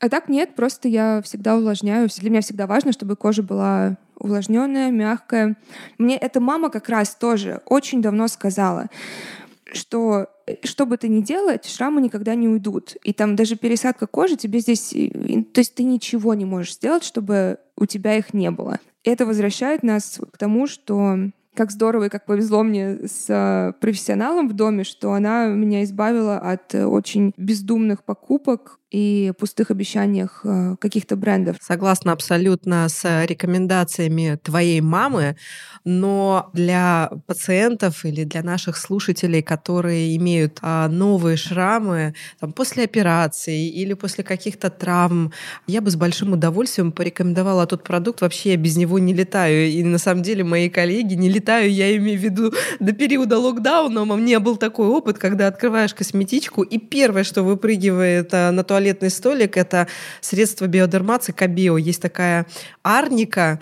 А 0.00 0.08
так 0.08 0.28
нет, 0.28 0.54
просто 0.54 0.88
я 0.88 1.22
всегда 1.22 1.56
увлажняю. 1.56 2.08
Для 2.18 2.30
меня 2.30 2.40
всегда 2.40 2.66
важно, 2.66 2.92
чтобы 2.92 3.16
кожа 3.16 3.42
была 3.42 3.96
увлажненная, 4.16 4.90
мягкая. 4.90 5.56
Мне 5.96 6.16
эта 6.16 6.40
мама 6.40 6.70
как 6.70 6.88
раз 6.88 7.14
тоже 7.14 7.60
очень 7.66 8.02
давно 8.02 8.28
сказала, 8.28 8.88
что 9.72 10.26
э, 10.46 10.56
что 10.64 10.86
бы 10.86 10.96
ты 10.96 11.08
ни 11.08 11.20
делал, 11.20 11.50
эти 11.50 11.68
шрамы 11.68 12.00
никогда 12.00 12.34
не 12.34 12.48
уйдут. 12.48 12.96
И 13.04 13.12
там 13.12 13.36
даже 13.36 13.56
пересадка 13.56 14.06
кожи 14.06 14.36
тебе 14.36 14.60
здесь... 14.60 14.90
То 14.90 15.60
есть 15.60 15.74
ты 15.74 15.84
ничего 15.84 16.34
не 16.34 16.44
можешь 16.44 16.74
сделать, 16.74 17.04
чтобы 17.04 17.58
у 17.76 17.86
тебя 17.86 18.16
их 18.16 18.34
не 18.34 18.50
было. 18.50 18.80
Это 19.04 19.24
возвращает 19.24 19.82
нас 19.82 20.20
к 20.32 20.38
тому, 20.38 20.66
что 20.66 21.30
как 21.58 21.72
здорово 21.72 22.04
и 22.04 22.08
как 22.08 22.24
повезло 22.24 22.62
мне 22.62 22.98
с 23.04 23.26
э, 23.28 23.72
профессионалом 23.80 24.48
в 24.48 24.52
доме, 24.52 24.84
что 24.84 25.12
она 25.12 25.48
меня 25.48 25.82
избавила 25.82 26.38
от 26.38 26.72
э, 26.72 26.86
очень 26.86 27.32
бездумных 27.36 28.04
покупок 28.04 28.78
и 28.90 29.32
пустых 29.38 29.70
обещаниях 29.70 30.40
э, 30.44 30.76
каких-то 30.80 31.16
брендов. 31.16 31.56
Согласна 31.60 32.12
абсолютно 32.12 32.88
с 32.88 33.24
рекомендациями 33.26 34.38
твоей 34.42 34.80
мамы, 34.80 35.36
но 35.84 36.48
для 36.54 37.10
пациентов 37.26 38.04
или 38.04 38.24
для 38.24 38.42
наших 38.42 38.76
слушателей, 38.76 39.42
которые 39.42 40.16
имеют 40.16 40.58
а, 40.62 40.88
новые 40.88 41.36
шрамы 41.36 42.14
там, 42.40 42.52
после 42.52 42.84
операции 42.84 43.68
или 43.68 43.92
после 43.92 44.24
каких-то 44.24 44.70
травм, 44.70 45.32
я 45.66 45.80
бы 45.82 45.90
с 45.90 45.96
большим 45.96 46.32
удовольствием 46.32 46.92
порекомендовала 46.92 47.66
тот 47.66 47.82
продукт. 47.84 48.22
Вообще 48.22 48.50
я 48.50 48.56
без 48.56 48.76
него 48.76 48.98
не 48.98 49.12
летаю. 49.12 49.68
И 49.68 49.82
на 49.82 49.98
самом 49.98 50.22
деле 50.22 50.44
мои 50.44 50.70
коллеги 50.70 51.14
не 51.14 51.28
летаю, 51.48 51.72
я 51.72 51.96
имею 51.96 52.18
в 52.18 52.22
виду 52.22 52.52
до 52.78 52.92
периода 52.92 53.38
локдауна. 53.38 54.02
У 54.02 54.16
меня 54.16 54.38
был 54.38 54.56
такой 54.56 54.88
опыт, 54.88 55.18
когда 55.18 55.46
открываешь 55.46 55.94
косметичку, 55.94 56.62
и 56.62 56.78
первое, 56.78 57.24
что 57.24 57.42
выпрыгивает 57.42 58.30
а, 58.32 58.50
на 58.50 58.64
туалет 58.64 58.78
туалетный 58.78 59.10
столик— 59.10 59.56
это 59.56 59.88
средство 60.20 60.66
биодермации 60.66 61.32
Кабио. 61.32 61.78
Есть 61.78 62.02
такая 62.02 62.46
арника, 62.82 63.60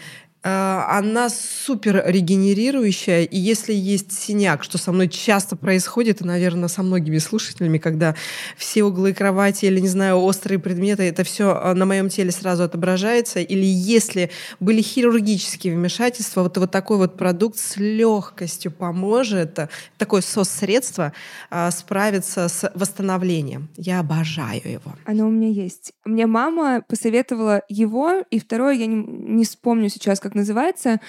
она 0.48 1.28
супер 1.28 2.04
регенерирующая, 2.06 3.24
и 3.24 3.36
если 3.36 3.72
есть 3.72 4.12
синяк, 4.12 4.62
что 4.62 4.78
со 4.78 4.92
мной 4.92 5.08
часто 5.08 5.56
происходит, 5.56 6.20
и, 6.20 6.24
наверное, 6.24 6.68
со 6.68 6.84
многими 6.84 7.18
слушателями, 7.18 7.78
когда 7.78 8.14
все 8.56 8.84
углы 8.84 9.12
кровати 9.12 9.64
или, 9.64 9.80
не 9.80 9.88
знаю, 9.88 10.18
острые 10.18 10.60
предметы, 10.60 11.02
это 11.02 11.24
все 11.24 11.50
э, 11.50 11.74
на 11.74 11.84
моем 11.84 12.08
теле 12.10 12.30
сразу 12.30 12.62
отображается, 12.62 13.40
или 13.40 13.64
если 13.64 14.30
были 14.60 14.82
хирургические 14.82 15.74
вмешательства, 15.74 16.42
вот, 16.42 16.56
вот 16.58 16.70
такой 16.70 16.98
вот 16.98 17.16
продукт 17.16 17.58
с 17.58 17.76
легкостью 17.76 18.70
поможет, 18.70 19.58
такое 19.98 20.20
сос-средство, 20.20 21.12
э, 21.50 21.70
справиться 21.72 22.46
с 22.48 22.70
восстановлением. 22.74 23.68
Я 23.76 23.98
обожаю 23.98 24.62
его. 24.64 24.94
Оно 25.06 25.26
у 25.26 25.30
меня 25.30 25.48
есть. 25.48 25.92
Мне 26.04 26.26
мама 26.26 26.82
посоветовала 26.86 27.62
его, 27.68 28.22
и 28.30 28.38
второе, 28.38 28.74
я 28.74 28.86
не, 28.86 28.96
не 28.96 29.44
вспомню 29.44 29.88
сейчас, 29.88 30.20
как 30.20 30.35
называется, 30.36 31.00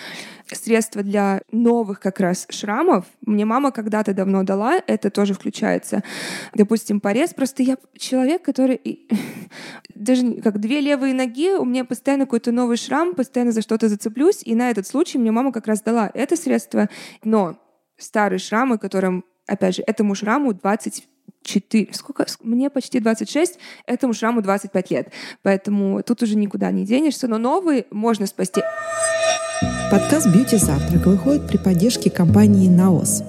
средство 0.52 1.04
для 1.04 1.42
новых 1.52 2.00
как 2.00 2.20
раз 2.20 2.48
шрамов. 2.50 3.06
Мне 3.26 3.46
мама 3.46 3.72
когда-то 3.72 4.14
давно 4.14 4.44
дала, 4.44 4.82
это 4.88 5.10
тоже 5.10 5.34
включается. 5.34 6.04
Допустим, 6.54 7.00
порез. 7.00 7.34
Просто 7.34 7.64
я 7.64 7.78
человек, 7.98 8.44
который 8.44 9.08
даже 9.96 10.42
как 10.42 10.60
две 10.60 10.80
левые 10.80 11.14
ноги, 11.14 11.52
у 11.52 11.66
меня 11.66 11.86
постоянно 11.86 12.26
какой-то 12.26 12.52
новый 12.52 12.78
шрам, 12.78 13.14
постоянно 13.14 13.52
за 13.52 13.62
что-то 13.62 13.90
зацеплюсь, 13.90 14.42
и 14.44 14.56
на 14.56 14.70
этот 14.70 14.88
случай 14.88 15.18
мне 15.18 15.32
мама 15.32 15.52
как 15.52 15.68
раз 15.68 15.82
дала 15.82 16.10
это 16.14 16.36
средство. 16.36 16.90
Но 17.24 17.60
старые 17.98 18.40
шрамы, 18.40 18.78
которым, 18.78 19.26
опять 19.48 19.76
же, 19.76 19.84
этому 19.86 20.16
шраму 20.16 20.54
20 20.54 21.08
4, 21.44 21.90
сколько, 21.94 22.26
мне 22.44 22.70
почти 22.70 23.00
26, 23.00 23.58
этому 23.86 24.14
шраму 24.14 24.42
25 24.42 24.92
лет. 24.92 25.10
Поэтому 25.44 26.02
тут 26.04 26.24
уже 26.24 26.36
никуда 26.36 26.72
не 26.72 26.86
денешься, 26.86 27.28
но 27.28 27.38
новый 27.38 27.86
можно 27.92 28.26
спасти. 28.28 28.62
Подкаст 29.90 30.28
«Бьюти 30.28 30.58
Завтрак» 30.58 31.06
выходит 31.06 31.48
при 31.48 31.58
поддержке 31.58 32.10
компании 32.10 32.68
«Наос». 32.68 33.24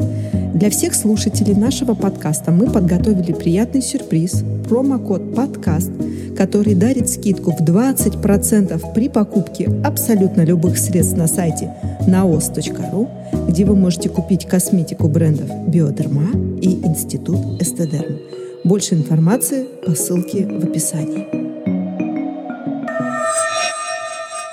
Для 0.55 0.71
всех 0.71 0.95
слушателей 0.95 1.55
нашего 1.55 1.95
подкаста 1.95 2.51
мы 2.51 2.69
подготовили 2.69 3.33
приятный 3.33 3.81
сюрприз– 3.81 4.43
промокод 4.69 5.37
«Подкаст», 5.37 5.93
который 6.37 6.75
дарит 6.75 7.09
скидку 7.09 7.53
в 7.53 7.61
20% 7.61 8.93
при 8.93 9.09
покупке 9.09 9.71
абсолютно 9.85 10.45
любых 10.45 10.79
средств 10.79 11.17
на 11.17 11.29
сайте 11.29 11.73
naos.ru, 12.09 13.09
где 13.49 13.65
вы 13.65 13.75
можете 13.75 14.11
купить 14.11 14.47
косметику 14.47 15.09
брендов 15.09 15.49
«Биодерма» 15.69 16.31
и 16.61 16.75
«Институт 16.85 17.61
Эстедерм». 17.61 18.19
Больше 18.63 18.95
информации 18.95 19.65
по 19.87 19.95
ссылке 19.95 20.47
в 20.47 20.65
описании. 20.65 21.27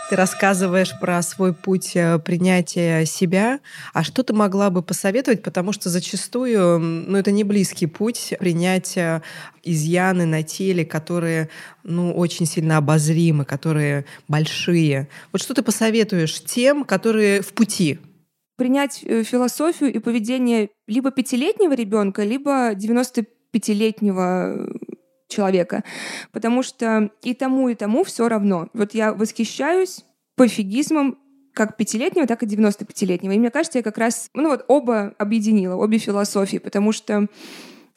Ты 0.10 0.16
рассказываешь 0.16 0.98
про 1.02 1.22
свой 1.24 1.54
путь 1.54 1.92
э, 1.96 2.20
принятия 2.20 3.06
себя. 3.06 3.60
А 3.92 4.04
что 4.04 4.24
ты 4.24 4.34
могла 4.34 4.70
бы 4.70 4.82
посоветовать? 4.82 5.44
Потому 5.44 5.74
что 5.74 5.90
зачастую 5.90 6.80
ну, 6.80 7.18
это 7.18 7.32
не 7.32 7.44
близкий 7.44 7.88
путь 7.88 8.34
принятия 8.40 9.24
изъяны 9.64 10.26
на 10.26 10.44
теле, 10.44 10.86
которые 10.86 11.50
ну, 11.84 12.14
очень 12.14 12.46
сильно 12.46 12.78
обозримы, 12.78 13.46
которые 13.46 14.06
большие. 14.28 15.10
Вот 15.34 15.42
что 15.42 15.54
ты 15.54 15.64
посоветуешь 15.64 16.42
тем, 16.46 16.86
которые 16.86 17.42
в 17.42 17.52
пути? 17.54 18.00
Принять 18.58 19.04
э, 19.04 19.24
философию 19.24 19.94
и 19.94 20.00
поведение 20.00 20.70
либо 20.88 21.12
пятилетнего 21.12 21.74
ребенка, 21.74 22.24
либо 22.24 22.74
95-летнего 22.74 24.70
человека, 25.28 25.84
потому 26.32 26.64
что 26.64 27.10
и 27.24 27.34
тому, 27.34 27.70
и 27.70 27.76
тому 27.76 28.04
все 28.04 28.30
равно. 28.30 28.70
Вот 28.74 28.94
я 28.94 29.14
восхищаюсь 29.14 30.06
пофигизмом 30.36 31.18
как 31.54 31.78
пятилетнего, 31.78 32.28
так 32.28 32.44
и 32.44 32.46
95-летнего. 32.46 33.32
И 33.32 33.40
мне 33.40 33.50
кажется, 33.50 33.80
я 33.80 33.84
как 33.84 33.98
раз, 33.98 34.30
ну 34.34 34.50
вот 34.50 34.66
оба 34.68 35.16
объединила, 35.18 35.76
обе 35.76 35.98
философии, 35.98 36.58
потому 36.58 36.92
что 36.92 37.28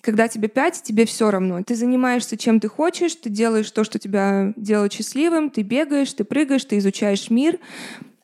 когда 0.00 0.28
тебе 0.28 0.48
пять, 0.48 0.80
тебе 0.82 1.04
все 1.06 1.30
равно. 1.30 1.62
Ты 1.64 1.74
занимаешься 1.74 2.36
чем 2.36 2.60
ты 2.60 2.68
хочешь, 2.68 3.16
ты 3.16 3.30
делаешь 3.30 3.70
то, 3.70 3.82
что 3.82 3.98
тебя 3.98 4.52
делает 4.56 4.92
счастливым, 4.92 5.50
ты 5.50 5.62
бегаешь, 5.62 6.12
ты 6.12 6.22
прыгаешь, 6.22 6.64
ты 6.64 6.78
изучаешь 6.78 7.30
мир. 7.30 7.58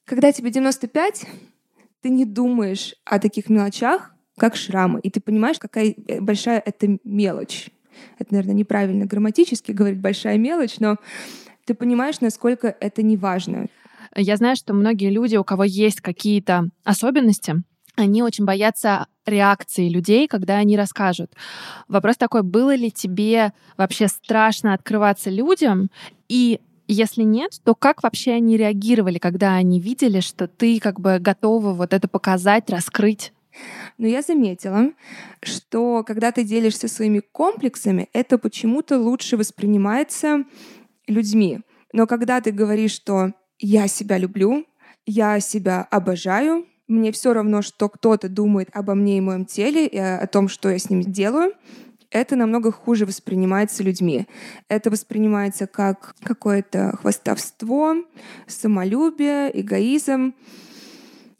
Когда 0.05 0.31
тебе 0.31 0.51
95, 0.51 1.27
ты 2.05 2.11
не 2.11 2.27
думаешь 2.27 2.95
о 3.07 3.19
таких 3.19 3.49
мелочах, 3.49 4.15
как 4.37 4.57
шрамы, 4.57 5.01
и 5.01 5.09
ты 5.09 5.21
понимаешь, 5.21 5.59
какая 5.59 5.95
э, 6.07 6.21
большая 6.21 6.63
это 6.63 6.99
мелочь 7.03 7.71
это, 8.19 8.35
наверное, 8.35 8.55
неправильно 8.55 9.07
грамматически 9.07 9.73
говорить 9.73 10.01
большая 10.01 10.37
мелочь, 10.37 10.81
но 10.81 10.97
ты 11.65 11.73
понимаешь, 11.73 12.21
насколько 12.21 12.77
это 12.79 13.03
не 13.03 13.17
важно. 13.17 13.69
Я 14.15 14.37
знаю, 14.37 14.57
что 14.57 14.75
многие 14.75 15.09
люди, 15.11 15.37
у 15.37 15.45
кого 15.45 15.65
есть 15.65 16.03
какие-то 16.03 16.69
особенности, 16.85 17.63
они 17.97 18.23
очень 18.23 18.45
боятся 18.45 19.07
реакции 19.25 19.89
людей, 19.89 20.29
когда 20.29 20.57
они 20.57 20.77
расскажут. 20.77 21.33
Вопрос 21.89 22.19
такой, 22.19 22.43
было 22.43 22.75
ли 22.75 22.91
тебе 22.91 23.55
вообще 23.79 24.09
страшно 24.09 24.75
открываться 24.75 25.31
людям? 25.31 25.89
И 26.29 26.61
если 26.87 27.23
нет, 27.23 27.53
то 27.65 27.75
как 27.75 28.03
вообще 28.03 28.33
они 28.33 28.57
реагировали, 28.57 29.19
когда 29.19 29.55
они 29.55 29.81
видели, 29.81 30.21
что 30.21 30.49
ты 30.49 30.79
как 30.81 31.01
бы 31.01 31.19
готова 31.19 31.73
вот 31.73 31.93
это 31.93 32.09
показать, 32.09 32.71
раскрыть? 32.71 33.33
Но 33.99 34.07
я 34.07 34.23
заметила, 34.23 34.91
что 35.43 36.03
когда 36.05 36.33
ты 36.33 36.45
делишься 36.45 36.89
своими 36.89 37.21
комплексами, 37.21 38.09
это 38.13 38.39
почему-то 38.39 38.99
лучше 38.99 39.37
воспринимается 39.37 40.45
людьми. 41.07 41.61
Но 41.93 42.07
когда 42.07 42.41
ты 42.41 42.51
говоришь, 42.51 42.93
что 42.93 43.33
я 43.59 43.87
себя 43.87 44.19
люблю, 44.19 44.67
я 45.07 45.39
себя 45.41 45.87
обожаю, 45.91 46.67
мне 46.89 47.13
все 47.13 47.33
равно, 47.33 47.63
что 47.63 47.89
кто-то 47.89 48.29
думает 48.29 48.69
обо 48.73 48.95
мне 48.95 49.19
и 49.19 49.21
моем 49.21 49.47
теле, 49.47 49.87
и 49.87 49.97
о 49.97 50.27
том, 50.27 50.49
что 50.49 50.69
я 50.69 50.79
с 50.79 50.91
ним 50.91 51.03
делаю, 51.03 51.53
это 52.15 52.37
намного 52.37 52.71
хуже 52.71 53.07
воспринимается 53.07 53.83
людьми. 53.83 54.29
Это 54.69 54.89
воспринимается 54.89 55.67
как 55.67 56.15
какое-то 56.23 56.97
хвастовство, 56.97 57.97
самолюбие, 58.47 59.51
эгоизм. 59.61 60.33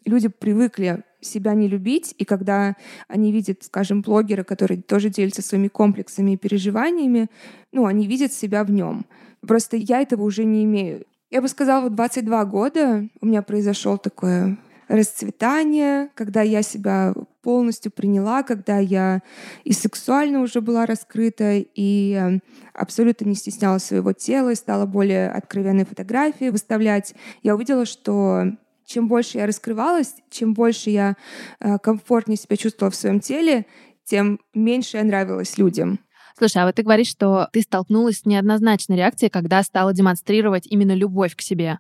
Люди 0.05 0.27
привыкли 0.29 1.05
себя 1.21 1.55
не 1.55 1.69
любить, 1.69 2.15
и 2.19 2.25
когда 2.25 2.75
они 3.07 3.31
видят, 3.31 3.63
скажем, 3.63 4.03
блогера, 4.03 4.43
который 4.43 4.83
тоже 4.83 5.11
делится 5.11 5.43
своими 5.43 5.69
комплексами 5.69 6.33
и 6.33 6.37
переживаниями, 6.37 7.29
ну, 7.73 7.87
они 7.87 8.09
видят 8.09 8.33
себя 8.33 8.65
в 8.65 8.71
нем. 8.73 9.07
Просто 9.47 9.77
я 9.77 10.03
этого 10.03 10.25
уже 10.25 10.45
не 10.45 10.65
имею. 10.65 11.05
Я 11.31 11.41
бы 11.41 11.47
сказала, 11.47 11.89
в 11.89 11.95
22 11.95 12.45
года 12.47 13.09
у 13.21 13.27
меня 13.27 13.43
произошел 13.43 13.97
такое 13.97 14.59
расцветание, 14.89 16.11
когда 16.17 16.43
я 16.43 16.63
себя 16.63 17.15
полностью 17.45 17.93
приняла, 17.93 18.43
когда 18.43 18.79
я 18.79 19.23
и 19.65 19.73
сексуально 19.73 20.41
уже 20.41 20.63
была 20.63 20.87
раскрыта, 20.87 21.59
и 21.59 22.15
э, 22.15 22.39
абсолютно 22.73 23.27
не 23.27 23.35
стеснялась 23.35 23.85
своего 23.85 24.15
тела, 24.15 24.51
и 24.51 24.55
стала 24.57 24.87
более 24.87 25.31
откровенные 25.31 25.85
фотографии 25.85 26.49
выставлять. 26.49 27.15
Я 27.43 27.55
увидела, 27.55 27.85
что 27.85 28.45
чем 28.87 29.09
больше 29.09 29.39
я 29.39 29.47
раскрывалась, 29.47 30.15
чем 30.31 30.55
больше 30.55 30.89
я 30.91 31.17
э, 31.61 31.79
комфортнее 31.79 32.39
себя 32.39 32.57
чувствовала 32.57 32.91
в 32.91 32.97
своем 32.97 33.21
теле, 33.21 33.67
тем 34.05 34.41
меньше 34.55 34.97
я 34.97 35.05
нравилась 35.05 35.59
людям. 35.59 35.99
Слушай, 36.37 36.63
а 36.63 36.67
вот 36.67 36.75
ты 36.75 36.83
говоришь, 36.83 37.09
что 37.09 37.49
ты 37.53 37.61
столкнулась 37.61 38.21
с 38.21 38.27
неоднозначной 38.27 38.97
реакцией, 38.97 39.31
когда 39.31 39.63
стала 39.63 39.93
демонстрировать 39.93 40.67
именно 40.67 40.93
любовь 40.93 41.37
к 41.37 41.43
себе. 41.43 41.79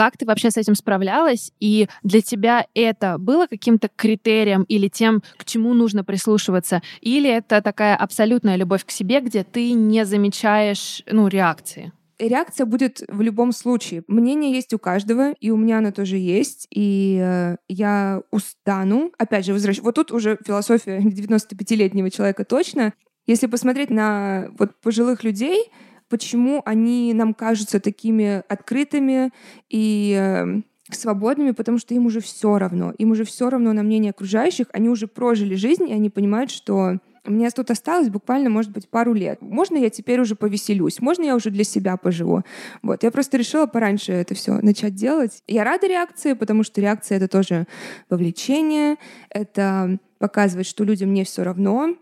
Как 0.00 0.16
ты 0.16 0.24
вообще 0.24 0.50
с 0.50 0.56
этим 0.56 0.76
справлялась? 0.76 1.52
И 1.60 1.86
для 2.02 2.22
тебя 2.22 2.64
это 2.72 3.18
было 3.18 3.46
каким-то 3.46 3.90
критерием 3.94 4.62
или 4.62 4.88
тем, 4.88 5.22
к 5.36 5.44
чему 5.44 5.74
нужно 5.74 6.04
прислушиваться? 6.04 6.80
Или 7.02 7.28
это 7.28 7.60
такая 7.60 7.96
абсолютная 7.96 8.56
любовь 8.56 8.86
к 8.86 8.90
себе, 8.92 9.20
где 9.20 9.44
ты 9.44 9.72
не 9.72 10.06
замечаешь 10.06 11.02
ну, 11.06 11.28
реакции? 11.28 11.92
реакция 12.18 12.64
будет 12.64 13.02
в 13.08 13.20
любом 13.20 13.52
случае. 13.52 14.02
Мнение 14.08 14.52
есть 14.52 14.72
у 14.72 14.78
каждого, 14.78 15.32
и 15.32 15.50
у 15.50 15.58
меня 15.58 15.78
оно 15.78 15.92
тоже 15.92 16.16
есть, 16.16 16.66
и 16.70 17.18
э, 17.22 17.56
я 17.68 18.22
устану. 18.30 19.12
Опять 19.18 19.44
же, 19.44 19.52
возвращаюсь. 19.52 19.84
Вот 19.84 19.96
тут 19.96 20.12
уже 20.12 20.38
философия 20.46 20.98
95-летнего 21.00 22.10
человека 22.10 22.46
точно. 22.46 22.94
Если 23.26 23.48
посмотреть 23.48 23.90
на 23.90 24.48
вот 24.58 24.80
пожилых 24.80 25.24
людей, 25.24 25.70
почему 26.10 26.60
они 26.66 27.14
нам 27.14 27.32
кажутся 27.32 27.80
такими 27.80 28.42
открытыми 28.48 29.30
и 29.70 30.14
э, 30.20 30.60
свободными, 30.94 31.52
потому 31.52 31.78
что 31.78 31.94
им 31.94 32.06
уже 32.06 32.20
все 32.20 32.58
равно. 32.58 32.92
Им 32.98 33.12
уже 33.12 33.24
все 33.24 33.48
равно 33.48 33.72
на 33.72 33.82
мнение 33.82 34.10
окружающих. 34.10 34.66
Они 34.72 34.88
уже 34.88 35.06
прожили 35.06 35.54
жизнь, 35.54 35.88
и 35.88 35.94
они 35.94 36.10
понимают, 36.10 36.50
что 36.50 36.98
мне 37.24 37.50
тут 37.50 37.70
осталось 37.70 38.08
буквально, 38.08 38.50
может 38.50 38.72
быть, 38.72 38.88
пару 38.88 39.12
лет. 39.12 39.40
Можно 39.40 39.76
я 39.76 39.90
теперь 39.90 40.20
уже 40.20 40.34
повеселюсь? 40.34 41.00
Можно 41.00 41.24
я 41.24 41.36
уже 41.36 41.50
для 41.50 41.64
себя 41.64 41.96
поживу? 41.96 42.42
Вот. 42.82 43.02
Я 43.02 43.10
просто 43.10 43.36
решила 43.36 43.66
пораньше 43.66 44.12
это 44.12 44.34
все 44.34 44.54
начать 44.60 44.94
делать. 44.94 45.42
Я 45.46 45.64
рада 45.64 45.86
реакции, 45.86 46.32
потому 46.32 46.64
что 46.64 46.80
реакция— 46.80 47.16
это 47.18 47.28
тоже 47.28 47.66
вовлечение, 48.08 48.96
это 49.28 49.98
показывает, 50.18 50.66
что 50.66 50.84
людям 50.84 51.12
не 51.12 51.24
все 51.24 51.44
равно, 51.44 51.94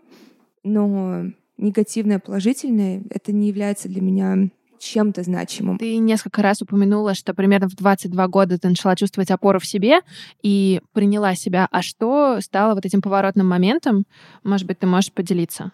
но 0.63 1.25
негативное, 1.59 2.19
положительное— 2.19 3.03
это 3.09 3.31
не 3.31 3.47
является 3.47 3.87
для 3.87 4.01
меня 4.01 4.49
чем-то 4.79 5.23
значимым. 5.23 5.77
Ты 5.77 5.97
несколько 5.97 6.41
раз 6.41 6.61
упомянула, 6.61 7.13
что 7.13 7.33
примерно 7.33 7.67
в 7.67 7.75
22 7.75 8.27
года 8.27 8.57
ты 8.57 8.69
начала 8.69 8.95
чувствовать 8.95 9.29
опору 9.29 9.59
в 9.59 9.65
себе 9.65 9.99
и 10.41 10.81
приняла 10.93 11.35
себя. 11.35 11.67
А 11.71 11.81
что 11.81 12.39
стало 12.41 12.75
вот 12.75 12.85
этим 12.85 13.01
поворотным 13.01 13.47
моментом? 13.47 14.05
Может 14.43 14.65
быть, 14.67 14.79
ты 14.79 14.87
можешь 14.87 15.11
поделиться? 15.11 15.71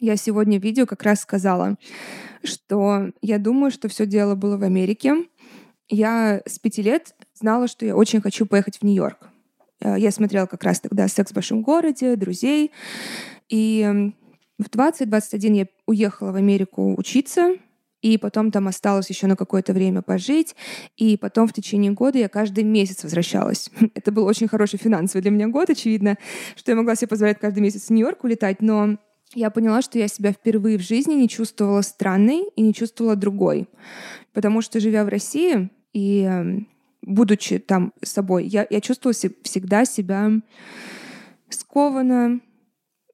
Я 0.00 0.16
сегодня 0.16 0.58
в 0.58 0.62
видео 0.62 0.86
как 0.86 1.02
раз 1.02 1.20
сказала, 1.20 1.76
что 2.44 3.10
я 3.20 3.38
думаю, 3.38 3.70
что 3.70 3.88
все 3.88 4.06
дело 4.06 4.34
было 4.34 4.56
в 4.56 4.62
Америке. 4.62 5.26
Я 5.88 6.40
с 6.46 6.58
пяти 6.58 6.82
лет 6.82 7.14
знала, 7.34 7.66
что 7.68 7.84
я 7.84 7.96
очень 7.96 8.20
хочу 8.20 8.46
поехать 8.46 8.78
в 8.78 8.82
Нью-Йорк. 8.84 9.28
Э, 9.80 9.96
я 9.98 10.10
смотрела 10.10 10.46
как 10.46 10.62
раз 10.62 10.80
тогда 10.80 11.08
«Секс 11.08 11.32
в 11.32 11.34
большом 11.34 11.62
городе», 11.62 12.16
«Друзей». 12.16 12.72
И 13.48 14.12
в 14.58 14.68
20-21 14.68 15.54
я 15.54 15.66
уехала 15.86 16.32
в 16.32 16.36
Америку 16.36 16.94
учиться, 16.96 17.56
и 18.00 18.16
потом 18.16 18.50
там 18.50 18.68
осталось 18.68 19.08
еще 19.10 19.26
на 19.26 19.36
какое-то 19.36 19.72
время 19.72 20.02
пожить, 20.02 20.54
и 20.96 21.16
потом 21.16 21.48
в 21.48 21.52
течение 21.52 21.92
года 21.92 22.18
я 22.18 22.28
каждый 22.28 22.64
месяц 22.64 23.02
возвращалась. 23.02 23.70
Это 23.94 24.12
был 24.12 24.24
очень 24.24 24.48
хороший 24.48 24.78
финансовый 24.78 25.22
для 25.22 25.30
меня 25.30 25.48
год, 25.48 25.70
очевидно, 25.70 26.16
что 26.56 26.70
я 26.70 26.76
могла 26.76 26.94
себе 26.94 27.08
позволять 27.08 27.38
каждый 27.38 27.60
месяц 27.60 27.86
в 27.86 27.90
Нью-Йорк 27.90 28.24
улетать, 28.24 28.62
но 28.62 28.98
я 29.34 29.50
поняла, 29.50 29.82
что 29.82 29.98
я 29.98 30.08
себя 30.08 30.32
впервые 30.32 30.78
в 30.78 30.82
жизни 30.82 31.14
не 31.14 31.28
чувствовала 31.28 31.82
странной 31.82 32.44
и 32.56 32.62
не 32.62 32.72
чувствовала 32.72 33.14
другой. 33.14 33.68
Потому 34.32 34.62
что, 34.62 34.80
живя 34.80 35.04
в 35.04 35.08
России 35.08 35.70
и 35.92 36.22
эм, 36.22 36.68
будучи 37.02 37.58
там 37.58 37.92
собой, 38.02 38.46
я, 38.46 38.66
я 38.70 38.80
чувствовала 38.80 39.14
всегда 39.42 39.84
себя 39.84 40.30
скованно, 41.50 42.40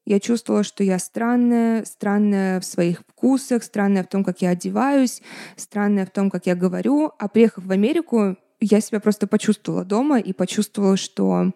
я 0.05 0.19
чувствовала, 0.19 0.63
что 0.63 0.83
я 0.83 0.99
странная, 0.99 1.83
странная 1.85 2.59
в 2.59 2.65
своих 2.65 3.01
вкусах, 3.01 3.63
странная 3.63 4.03
в 4.03 4.07
том, 4.07 4.23
как 4.23 4.41
я 4.41 4.49
одеваюсь, 4.49 5.21
странная 5.55 6.05
в 6.05 6.11
том, 6.11 6.29
как 6.29 6.45
я 6.45 6.55
говорю. 6.55 7.11
А 7.17 7.27
приехав 7.27 7.65
в 7.65 7.71
Америку, 7.71 8.37
я 8.59 8.81
себя 8.81 8.99
просто 8.99 9.27
почувствовала 9.27 9.83
дома 9.83 10.19
и 10.19 10.31
почувствовала, 10.31 10.95
что 10.95 11.51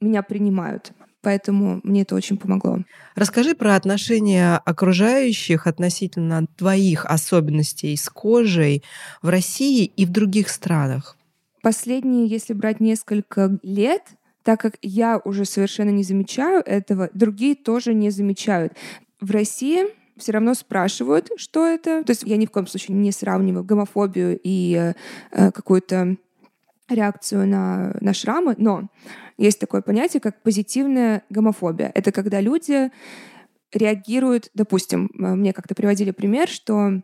меня 0.00 0.22
принимают. 0.22 0.92
Поэтому 1.22 1.80
мне 1.84 2.02
это 2.02 2.14
очень 2.14 2.36
помогло. 2.36 2.80
Расскажи 3.14 3.54
про 3.54 3.76
отношения 3.76 4.60
окружающих 4.62 5.66
относительно 5.66 6.46
твоих 6.58 7.06
особенностей 7.06 7.96
с 7.96 8.10
кожей 8.10 8.82
в 9.22 9.30
России 9.30 9.84
и 9.86 10.04
в 10.04 10.10
других 10.10 10.50
странах. 10.50 11.16
Последние, 11.62 12.26
если 12.26 12.52
брать 12.52 12.80
несколько 12.80 13.58
лет, 13.62 14.02
так 14.44 14.60
как 14.60 14.76
я 14.82 15.20
уже 15.24 15.44
совершенно 15.44 15.90
не 15.90 16.04
замечаю 16.04 16.62
этого, 16.64 17.10
другие 17.14 17.56
тоже 17.56 17.94
не 17.94 18.10
замечают. 18.10 18.74
В 19.20 19.30
России 19.30 19.86
все 20.16 20.32
равно 20.32 20.54
спрашивают, 20.54 21.30
что 21.36 21.66
это. 21.66 22.04
То 22.04 22.10
есть 22.10 22.22
я 22.22 22.36
ни 22.36 22.46
в 22.46 22.50
коем 22.50 22.66
случае 22.66 22.96
не 22.96 23.10
сравниваю 23.10 23.64
гомофобию 23.64 24.38
и 24.42 24.94
э, 25.32 25.50
какую-то 25.50 26.16
реакцию 26.88 27.48
на, 27.48 27.96
на 28.00 28.12
шрамы, 28.12 28.54
но 28.58 28.88
есть 29.38 29.58
такое 29.58 29.80
понятие, 29.80 30.20
как 30.20 30.42
позитивная 30.42 31.22
гомофобия. 31.30 31.90
Это 31.94 32.12
когда 32.12 32.40
люди 32.40 32.90
реагируют, 33.72 34.50
допустим, 34.54 35.10
э, 35.18 35.34
мне 35.34 35.52
как-то 35.52 35.74
приводили 35.74 36.10
пример, 36.10 36.48
что 36.48 36.90
э, 36.90 37.00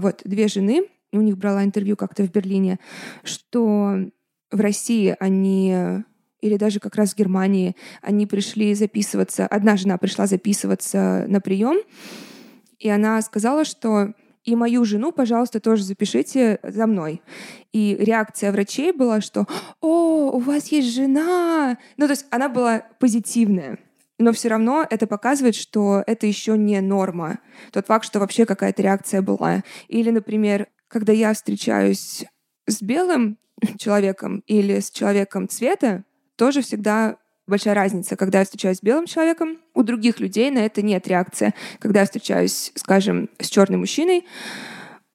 вот 0.00 0.22
две 0.24 0.48
жены, 0.48 0.88
у 1.12 1.20
них 1.20 1.36
брала 1.36 1.62
интервью 1.62 1.96
как-то 1.96 2.24
в 2.24 2.32
Берлине, 2.32 2.80
что 3.22 3.98
в 4.50 4.60
России 4.60 5.14
они 5.20 6.02
или 6.44 6.58
даже 6.58 6.78
как 6.78 6.94
раз 6.96 7.14
в 7.14 7.16
Германии 7.16 7.74
они 8.02 8.26
пришли 8.26 8.74
записываться, 8.74 9.46
одна 9.46 9.78
жена 9.78 9.96
пришла 9.96 10.26
записываться 10.26 11.24
на 11.26 11.40
прием, 11.40 11.78
и 12.78 12.90
она 12.90 13.22
сказала, 13.22 13.64
что 13.64 14.12
и 14.44 14.54
мою 14.54 14.84
жену, 14.84 15.10
пожалуйста, 15.10 15.58
тоже 15.58 15.84
запишите 15.84 16.58
за 16.62 16.86
мной. 16.86 17.22
И 17.72 17.96
реакция 17.98 18.52
врачей 18.52 18.92
была, 18.92 19.22
что 19.22 19.46
«О, 19.80 20.32
у 20.32 20.38
вас 20.38 20.68
есть 20.68 20.94
жена!» 20.94 21.78
Ну, 21.96 22.06
то 22.06 22.10
есть 22.12 22.26
она 22.30 22.50
была 22.50 22.84
позитивная. 23.00 23.78
Но 24.18 24.32
все 24.34 24.48
равно 24.48 24.86
это 24.88 25.06
показывает, 25.06 25.54
что 25.54 26.04
это 26.06 26.26
еще 26.26 26.58
не 26.58 26.78
норма. 26.82 27.38
Тот 27.72 27.86
факт, 27.86 28.04
что 28.04 28.20
вообще 28.20 28.44
какая-то 28.44 28.82
реакция 28.82 29.22
была. 29.22 29.64
Или, 29.88 30.10
например, 30.10 30.68
когда 30.88 31.14
я 31.14 31.32
встречаюсь 31.32 32.26
с 32.66 32.82
белым 32.82 33.38
человеком 33.78 34.42
или 34.46 34.80
с 34.80 34.90
человеком 34.90 35.48
цвета, 35.48 36.04
тоже 36.36 36.62
всегда 36.62 37.16
большая 37.46 37.74
разница. 37.74 38.16
Когда 38.16 38.40
я 38.40 38.44
встречаюсь 38.44 38.78
с 38.78 38.82
белым 38.82 39.06
человеком, 39.06 39.58
у 39.74 39.82
других 39.82 40.20
людей 40.20 40.50
на 40.50 40.58
это 40.58 40.82
нет 40.82 41.06
реакции. 41.06 41.54
Когда 41.78 42.00
я 42.00 42.06
встречаюсь, 42.06 42.72
скажем, 42.74 43.28
с 43.38 43.48
черным 43.48 43.80
мужчиной, 43.80 44.26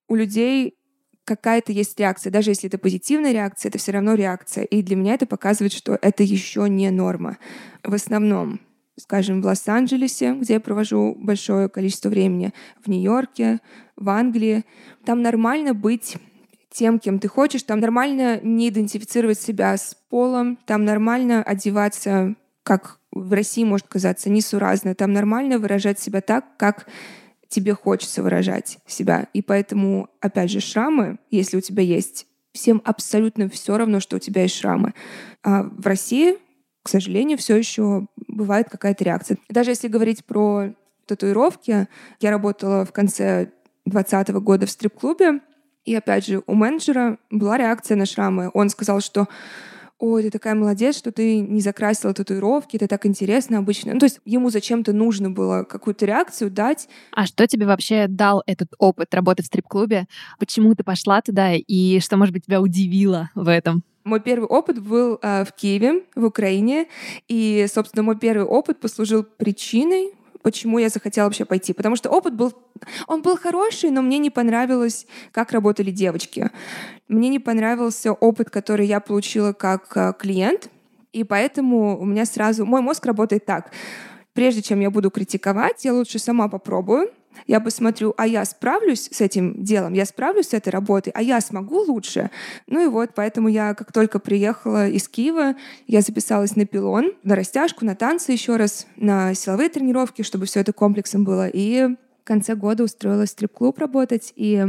у 0.08 0.16
людей 0.16 0.76
какая-то 1.24 1.72
есть 1.72 2.00
реакция. 2.00 2.32
Даже 2.32 2.52
если 2.52 2.68
это 2.68 2.80
позитивная 2.80 3.32
реакция, 3.32 3.70
это 3.70 3.78
все 3.78 3.92
равно 3.92 4.16
реакция. 4.16 4.64
И 4.64 4.82
для 4.82 4.96
меня 4.96 5.14
это 5.14 5.28
показывает, 5.28 5.74
что 5.74 5.98
это 6.02 6.24
еще 6.24 6.68
не 6.68 6.90
норма. 6.90 7.38
В 7.84 7.94
основном, 7.94 8.60
скажем, 8.98 9.42
в 9.42 9.46
Лос-Анджелесе, 9.46 10.34
где 10.34 10.54
я 10.54 10.60
провожу 10.60 11.16
большое 11.16 11.70
количество 11.70 12.10
времени, 12.10 12.52
в 12.84 12.90
Нью-Йорке, 12.90 13.60
в 13.96 14.10
Англии, 14.10 14.66
там 15.06 15.22
нормально 15.22 15.76
быть 15.76 16.18
тем, 16.72 17.00
кем 17.00 17.20
ты 17.20 17.28
хочешь. 17.28 17.64
Там 17.64 17.80
нормально 17.80 18.40
не 18.42 18.70
идентифицировать 18.70 19.40
себя 19.40 19.76
с 19.76 19.96
полом, 20.10 20.58
там 20.66 20.86
нормально 20.86 21.44
одеваться, 21.44 22.36
как 22.64 23.00
в 23.12 23.34
России 23.34 23.64
может 23.64 23.88
казаться, 23.88 24.30
несуразно. 24.30 24.96
Там 24.96 25.14
нормально 25.14 25.58
выражать 25.58 26.00
себя 26.00 26.22
так, 26.22 26.58
как 26.58 26.88
тебе 27.48 27.74
хочется 27.74 28.22
выражать 28.22 28.78
себя. 28.86 29.28
И 29.34 29.42
поэтому, 29.42 30.10
опять 30.22 30.52
же, 30.52 30.60
шрамы, 30.60 31.18
если 31.32 31.58
у 31.58 31.62
тебя 31.62 31.82
есть, 31.82 32.28
всем 32.52 32.82
абсолютно 32.86 33.50
все 33.50 33.78
равно, 33.78 34.00
что 34.00 34.18
у 34.18 34.20
тебя 34.20 34.44
есть 34.44 34.56
шрамы. 34.56 34.94
А 35.44 35.64
в 35.64 35.86
России, 35.86 36.38
к 36.84 36.90
сожалению, 36.90 37.38
все 37.38 37.56
еще 37.58 38.08
бывает 38.28 38.70
какая-то 38.70 39.04
реакция. 39.04 39.38
Даже 39.50 39.72
если 39.72 39.88
говорить 39.88 40.26
про 40.26 40.74
татуировки, 41.08 41.88
я 42.20 42.30
работала 42.30 42.86
в 42.86 42.92
конце 42.92 43.52
2020 43.86 44.30
года 44.44 44.66
в 44.68 44.72
стрип-клубе, 44.72 45.42
и 45.86 45.96
опять 45.96 46.26
же, 46.26 46.44
у 46.46 46.54
менеджера 46.54 47.18
была 47.30 47.58
реакция 47.58 47.98
на 47.98 48.06
шрамы. 48.06 48.52
Он 48.54 48.70
сказал, 48.70 49.02
что 49.02 49.28
ой, 50.00 50.24
ты 50.24 50.32
такая 50.32 50.56
молодец, 50.56 50.98
что 50.98 51.12
ты 51.12 51.39
не 51.39 51.60
закрасила 51.60 52.13
татуировки, 52.13 52.78
это 52.78 52.88
так 52.88 53.06
интересно 53.06 53.58
обычно. 53.58 53.94
Ну, 53.94 54.00
то 54.00 54.06
есть 54.06 54.20
ему 54.26 54.50
зачем-то 54.50 54.94
нужно 54.94 55.30
было 55.30 55.63
какую-то 55.63 56.06
реакцию 56.06 56.50
дать. 56.50 56.88
А 57.12 57.26
что 57.26 57.46
тебе 57.48 57.65
вообще 57.65 58.08
дал 58.08 58.42
этот 58.46 58.70
опыт 58.78 59.13
работы 59.13 59.44
в 59.44 59.48
стрип-клубе? 59.48 60.08
Почему 60.39 60.74
ты 60.74 60.84
пошла 60.84 61.22
туда 61.22 61.54
и 61.54 62.00
что, 62.00 62.15
может 62.15 62.34
быть, 62.34 62.46
тебя 62.46 62.62
удивило 62.62 63.30
в 63.36 63.50
этом? 63.50 63.84
Мой 64.06 64.22
первый 64.22 64.48
опыт 64.48 64.82
был 64.82 65.20
э, 65.22 65.44
в 65.44 65.52
Киеве, 65.52 66.04
в 66.15 66.24
Украине, 66.24 66.88
и, 67.28 67.68
собственно, 67.72 68.02
мой 68.02 68.18
первый 68.18 68.46
опыт 68.46 68.80
послужил 68.80 69.24
причиной, 69.24 70.13
почему 70.41 70.80
я 70.80 70.89
захотела 70.89 71.25
вообще 71.25 71.45
пойти. 71.45 71.73
Потому 71.73 71.95
что 71.95 72.10
опыт 72.10 72.36
был... 72.36 72.54
Он 73.08 73.21
был 73.21 73.38
хороший, 73.38 73.91
но 73.91 74.02
мне 74.02 74.17
не 74.17 74.30
понравилось, 74.30 75.06
как 75.32 75.52
работали 75.52 75.91
девочки. 75.91 76.49
Мне 77.08 77.30
не 77.30 77.39
понравился 77.39 78.13
опыт, 78.13 78.49
который 78.49 78.88
я 78.88 78.99
получила 78.99 79.54
как 79.54 79.95
э, 79.95 80.13
клиент, 80.17 80.69
и 81.12 81.23
поэтому 81.23 81.99
у 81.99 82.06
меня 82.06 82.25
сразу... 82.25 82.65
Мой 82.65 82.82
мозг 82.82 83.06
работает 83.06 83.45
так. 83.45 83.71
Прежде 84.34 84.62
чем 84.62 84.80
я 84.80 84.91
буду 84.91 85.10
критиковать, 85.10 85.84
я 85.86 85.93
лучше 85.93 86.19
сама 86.19 86.47
попробую, 86.47 87.10
я 87.48 87.60
посмотрю, 87.60 88.13
а 88.18 88.28
я 88.28 88.46
справлюсь 88.46 89.10
с 89.12 89.22
этим 89.22 89.63
делом, 89.63 89.94
я 89.94 90.06
справлюсь 90.06 90.50
с 90.50 90.54
этой 90.54 90.70
работой, 90.70 91.12
а 91.15 91.22
я 91.22 91.42
смогу 91.42 91.80
лучше. 91.80 92.30
Ну 92.68 92.84
и 92.84 92.88
вот, 92.88 93.12
поэтому 93.15 93.48
я 93.48 93.74
как 93.74 93.92
только 93.92 94.20
приехала 94.20 94.88
из 94.88 95.08
Киева, 95.08 95.56
я 95.88 96.02
записалась 96.02 96.56
на 96.56 96.65
пилон, 96.65 97.13
на 97.24 97.36
растяжку, 97.36 97.86
на 97.86 97.96
танцы 97.96 98.32
еще 98.32 98.56
раз, 98.56 98.88
на 98.96 99.34
силовые 99.34 99.70
тренировки, 99.70 100.22
чтобы 100.22 100.46
все 100.46 100.60
это 100.62 100.74
комплексом 100.74 101.24
было. 101.24 101.48
И 101.48 101.86
в 101.86 102.24
конце 102.24 102.56
года 102.56 102.84
устроилась 102.84 103.30
в 103.30 103.34
стрип-клуб 103.34 103.80
работать. 103.80 104.34
И 104.36 104.65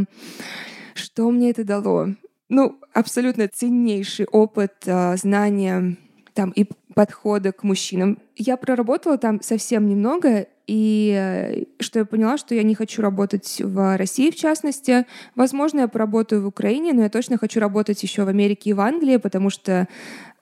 что 0.94 1.31
мне 1.31 1.51
это 1.51 1.64
дало? 1.64 2.09
Ну, 2.49 2.81
абсолютно 2.92 3.49
ценнейший 3.49 4.27
опыт, 4.27 4.73
а, 4.87 5.16
знания 5.16 5.96
там 6.35 6.51
и 6.51 6.66
подхода 6.94 7.53
к 7.53 7.62
мужчинам. 7.62 8.18
Я 8.37 8.57
проработала 8.57 9.18
там 9.18 9.42
совсем 9.42 9.88
немного, 9.88 10.46
и 10.66 11.14
э, 11.16 11.64
что 11.81 12.00
я 12.00 12.05
поняла, 12.05 12.38
что 12.38 12.55
я 12.55 12.62
не 12.62 12.74
хочу 12.74 13.03
работать 13.03 13.61
в 13.62 13.96
России, 13.96 14.31
в 14.31 14.37
частности. 14.37 15.07
Возможно, 15.35 15.81
я 15.81 15.88
поработаю 15.88 16.42
в 16.42 16.46
Украине, 16.46 16.92
но 16.92 17.03
я 17.03 17.09
точно 17.09 17.38
хочу 17.38 17.61
работать 17.61 18.03
еще 18.03 18.24
в 18.24 18.29
Америке 18.29 18.70
и 18.70 18.72
в 18.72 18.81
Англии, 18.81 19.16
потому 19.16 19.50
что 19.50 19.88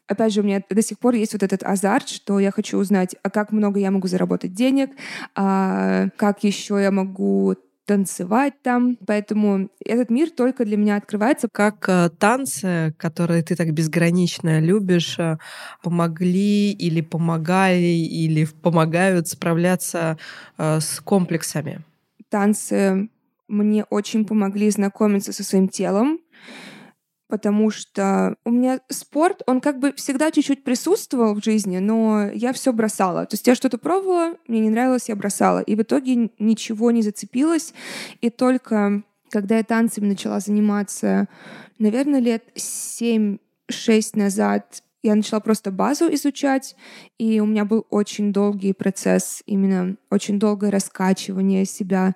опять 0.06 0.32
же, 0.32 0.40
у 0.40 0.44
меня 0.44 0.62
до 0.68 0.82
сих 0.82 0.98
пор 0.98 1.14
есть 1.14 1.34
вот 1.34 1.42
этот 1.42 1.62
азарт, 1.62 2.08
что 2.08 2.40
я 2.40 2.50
хочу 2.50 2.78
узнать, 2.78 3.14
а 3.22 3.30
как 3.30 3.52
много 3.52 3.78
я 3.78 3.90
могу 3.90 4.08
заработать 4.08 4.54
денег, 4.54 4.90
а 5.34 6.08
как 6.16 6.44
еще 6.44 6.80
я 6.80 6.90
могу 6.90 7.56
танцевать 7.88 8.52
там. 8.62 8.98
Поэтому 9.06 9.70
этот 9.84 10.10
мир 10.10 10.30
только 10.30 10.66
для 10.66 10.76
меня 10.76 10.96
открывается. 10.96 11.48
Как 11.50 11.88
э, 11.88 12.10
танцы, 12.10 12.94
которые 12.98 13.42
ты 13.42 13.56
так 13.56 13.72
безгранично 13.72 14.60
любишь, 14.60 15.18
э, 15.18 15.38
помогли 15.82 16.70
или 16.70 17.00
помогали 17.00 17.96
или 18.22 18.44
помогают 18.44 19.28
справляться 19.28 20.18
э, 20.58 20.80
с 20.80 21.00
комплексами? 21.00 21.80
Танцы 22.28 23.08
мне 23.48 23.84
очень 23.84 24.26
помогли 24.26 24.68
знакомиться 24.70 25.32
со 25.32 25.42
своим 25.42 25.68
телом, 25.68 26.18
потому 27.28 27.70
что 27.70 28.36
у 28.44 28.50
меня 28.50 28.80
спорт, 28.88 29.42
он 29.46 29.60
как 29.60 29.78
бы 29.78 29.92
всегда 29.92 30.30
чуть-чуть 30.30 30.64
присутствовал 30.64 31.34
в 31.34 31.44
жизни, 31.44 31.78
но 31.78 32.30
я 32.32 32.52
все 32.52 32.72
бросала. 32.72 33.26
То 33.26 33.34
есть 33.34 33.46
я 33.46 33.54
что-то 33.54 33.78
пробовала, 33.78 34.34
мне 34.46 34.60
не 34.60 34.70
нравилось, 34.70 35.08
я 35.08 35.16
бросала. 35.16 35.60
И 35.60 35.76
в 35.76 35.82
итоге 35.82 36.30
ничего 36.38 36.90
не 36.90 37.02
зацепилось. 37.02 37.74
И 38.20 38.30
только 38.30 39.02
когда 39.30 39.58
я 39.58 39.62
танцами 39.62 40.06
начала 40.06 40.40
заниматься, 40.40 41.28
наверное, 41.78 42.20
лет 42.20 42.44
7-6 42.56 43.38
назад, 44.14 44.82
я 45.02 45.14
начала 45.14 45.40
просто 45.40 45.70
базу 45.70 46.12
изучать, 46.14 46.74
и 47.18 47.40
у 47.40 47.46
меня 47.46 47.64
был 47.64 47.86
очень 47.90 48.32
долгий 48.32 48.72
процесс, 48.72 49.42
именно 49.46 49.96
очень 50.10 50.38
долгое 50.38 50.70
раскачивание 50.70 51.64
себя, 51.64 52.14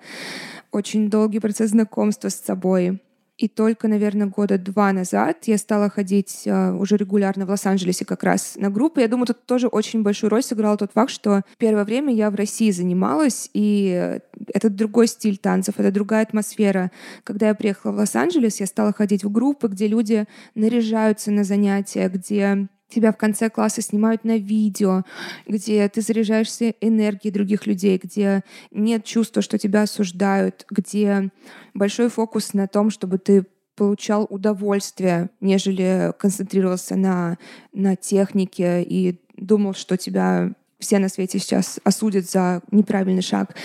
очень 0.71 1.09
долгий 1.09 1.39
процесс 1.39 1.69
знакомства 1.69 2.29
с 2.29 2.35
собой. 2.35 3.01
И 3.37 3.47
только, 3.47 3.87
наверное, 3.87 4.27
года 4.27 4.59
два 4.59 4.93
назад 4.93 5.45
я 5.45 5.57
стала 5.57 5.89
ходить 5.89 6.43
э, 6.45 6.71
уже 6.71 6.97
регулярно 6.97 7.47
в 7.47 7.49
Лос-Анджелесе 7.49 8.05
как 8.05 8.23
раз 8.23 8.55
на 8.57 8.69
группы. 8.69 9.01
Я 9.01 9.07
думаю, 9.07 9.25
тут 9.25 9.45
тоже 9.47 9.67
очень 9.67 10.03
большую 10.03 10.29
роль 10.29 10.43
сыграл 10.43 10.77
тот 10.77 10.91
факт, 10.93 11.09
что 11.09 11.41
первое 11.57 11.83
время 11.83 12.13
я 12.13 12.29
в 12.29 12.35
России 12.35 12.69
занималась, 12.69 13.49
и 13.53 14.19
это 14.53 14.69
другой 14.69 15.07
стиль 15.07 15.37
танцев, 15.37 15.75
это 15.79 15.91
другая 15.91 16.21
атмосфера. 16.21 16.91
Когда 17.23 17.47
я 17.47 17.55
приехала 17.55 17.91
в 17.91 17.95
Лос-Анджелес, 17.95 18.59
я 18.59 18.67
стала 18.67 18.93
ходить 18.93 19.23
в 19.23 19.31
группы, 19.31 19.67
где 19.67 19.87
люди 19.87 20.25
наряжаются 20.53 21.31
на 21.31 21.43
занятия, 21.43 22.09
где 22.09 22.67
тебя 22.89 23.11
в 23.11 23.17
конце 23.17 23.49
класса 23.49 23.81
снимают 23.81 24.23
на 24.23 24.37
видео, 24.37 25.03
где 25.47 25.87
ты 25.89 26.01
заряжаешься 26.01 26.75
энергией 26.81 27.33
других 27.33 27.65
людей, 27.65 27.99
где 28.01 28.43
нет 28.71 29.03
чувства, 29.03 29.41
что 29.41 29.57
тебя 29.57 29.83
осуждают, 29.83 30.65
где 30.69 31.29
большой 31.73 32.09
фокус 32.09 32.53
на 32.53 32.67
том, 32.67 32.89
чтобы 32.89 33.17
ты 33.17 33.45
получал 33.75 34.27
удовольствие, 34.29 35.29
нежели 35.41 36.13
концентрировался 36.19 36.95
на, 36.95 37.37
на 37.73 37.95
технике 37.95 38.83
и 38.83 39.19
думал, 39.35 39.73
что 39.73 39.97
тебя 39.97 40.51
все 40.79 40.99
на 40.99 41.09
свете 41.09 41.39
сейчас 41.39 41.79
осудят 41.83 42.29
за 42.29 42.61
неправильный 42.71 43.21
шаг. 43.21 43.55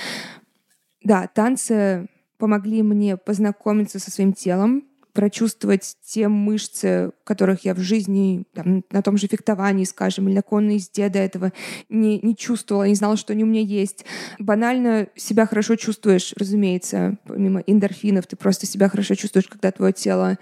Да, 1.02 1.26
танцы 1.26 2.09
помогли 2.38 2.83
мне 2.83 3.16
познакомиться 3.16 3.98
со 3.98 4.11
своим 4.11 4.33
телом, 4.33 4.88
прочувствовать 5.18 5.96
те 6.07 6.28
мышцы, 6.28 7.11
которых 7.24 7.64
я 7.64 7.74
в 7.74 7.81
жизни, 7.81 8.44
там, 8.54 8.85
на 8.92 9.02
том 9.02 9.16
же 9.16 9.26
фехтовании, 9.26 9.83
скажем, 9.83 10.28
или 10.28 10.37
на 10.37 10.42
конной 10.42 10.74
езде 10.74 11.09
до 11.09 11.18
этого 11.18 11.52
не, 11.88 12.20
не 12.20 12.37
чувствовала, 12.37 12.87
не 12.87 12.94
знала, 12.94 13.16
что 13.16 13.33
они 13.33 13.42
у 13.42 13.48
меня 13.48 13.62
есть. 13.62 14.04
Банально 14.38 15.09
себя 15.16 15.46
хорошо 15.46 15.74
чувствуешь, 15.74 16.35
разумеется, 16.37 17.18
помимо 17.26 17.64
эндорфинов, 17.66 18.28
ты 18.28 18.37
просто 18.37 18.66
себя 18.66 18.88
хорошо 18.88 19.16
чувствуешь, 19.16 19.48
когда 19.48 19.72
твое 19.72 19.92
тело 19.92 20.38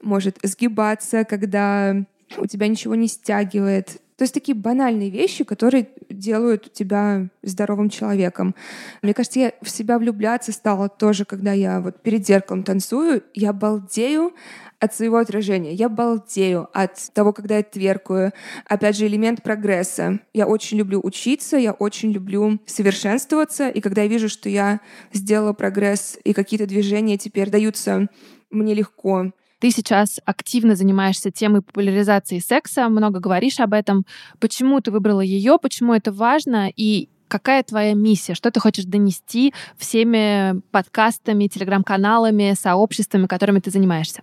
может 0.00 0.38
сгибаться, 0.44 1.24
когда 1.24 1.96
у 2.38 2.46
тебя 2.46 2.68
ничего 2.68 2.94
не 2.94 3.08
стягивает. 3.08 4.00
То 4.16 4.22
есть 4.22 4.32
такие 4.32 4.54
банальные 4.54 5.10
вещи, 5.10 5.42
которые 5.42 5.88
делают 6.08 6.72
тебя 6.72 7.28
здоровым 7.42 7.90
человеком. 7.90 8.54
Мне 9.02 9.12
кажется, 9.12 9.40
я 9.40 9.52
в 9.60 9.68
себя 9.68 9.98
влюбляться 9.98 10.52
стала 10.52 10.88
тоже, 10.88 11.24
когда 11.24 11.52
я 11.52 11.80
вот 11.80 12.00
перед 12.00 12.24
зеркалом 12.24 12.62
танцую, 12.62 13.24
я 13.34 13.52
балдею 13.52 14.32
от 14.78 14.94
своего 14.94 15.16
отражения. 15.16 15.72
Я 15.72 15.88
балдею 15.88 16.68
от 16.72 16.96
того, 17.12 17.32
когда 17.32 17.56
я 17.56 17.62
тверкую. 17.62 18.32
Опять 18.66 18.96
же, 18.96 19.06
элемент 19.06 19.42
прогресса. 19.42 20.20
Я 20.32 20.46
очень 20.46 20.78
люблю 20.78 21.00
учиться, 21.02 21.56
я 21.56 21.72
очень 21.72 22.12
люблю 22.12 22.60
совершенствоваться. 22.66 23.68
И 23.68 23.80
когда 23.80 24.02
я 24.02 24.08
вижу, 24.08 24.28
что 24.28 24.48
я 24.48 24.80
сделала 25.12 25.54
прогресс, 25.54 26.18
и 26.22 26.32
какие-то 26.32 26.66
движения 26.66 27.18
теперь 27.18 27.50
даются 27.50 28.08
мне 28.50 28.74
легко, 28.74 29.32
ты 29.64 29.70
сейчас 29.70 30.20
активно 30.26 30.76
занимаешься 30.76 31.30
темой 31.30 31.62
популяризации 31.62 32.38
секса, 32.38 32.86
много 32.90 33.18
говоришь 33.18 33.60
об 33.60 33.72
этом. 33.72 34.04
Почему 34.38 34.82
ты 34.82 34.90
выбрала 34.90 35.22
ее, 35.22 35.58
почему 35.58 35.94
это 35.94 36.12
важно 36.12 36.70
и 36.76 37.08
какая 37.28 37.62
твоя 37.62 37.94
миссия, 37.94 38.34
что 38.34 38.50
ты 38.50 38.60
хочешь 38.60 38.84
донести 38.84 39.54
всеми 39.78 40.60
подкастами, 40.70 41.46
телеграм-каналами, 41.46 42.54
сообществами, 42.60 43.26
которыми 43.26 43.60
ты 43.60 43.70
занимаешься? 43.70 44.20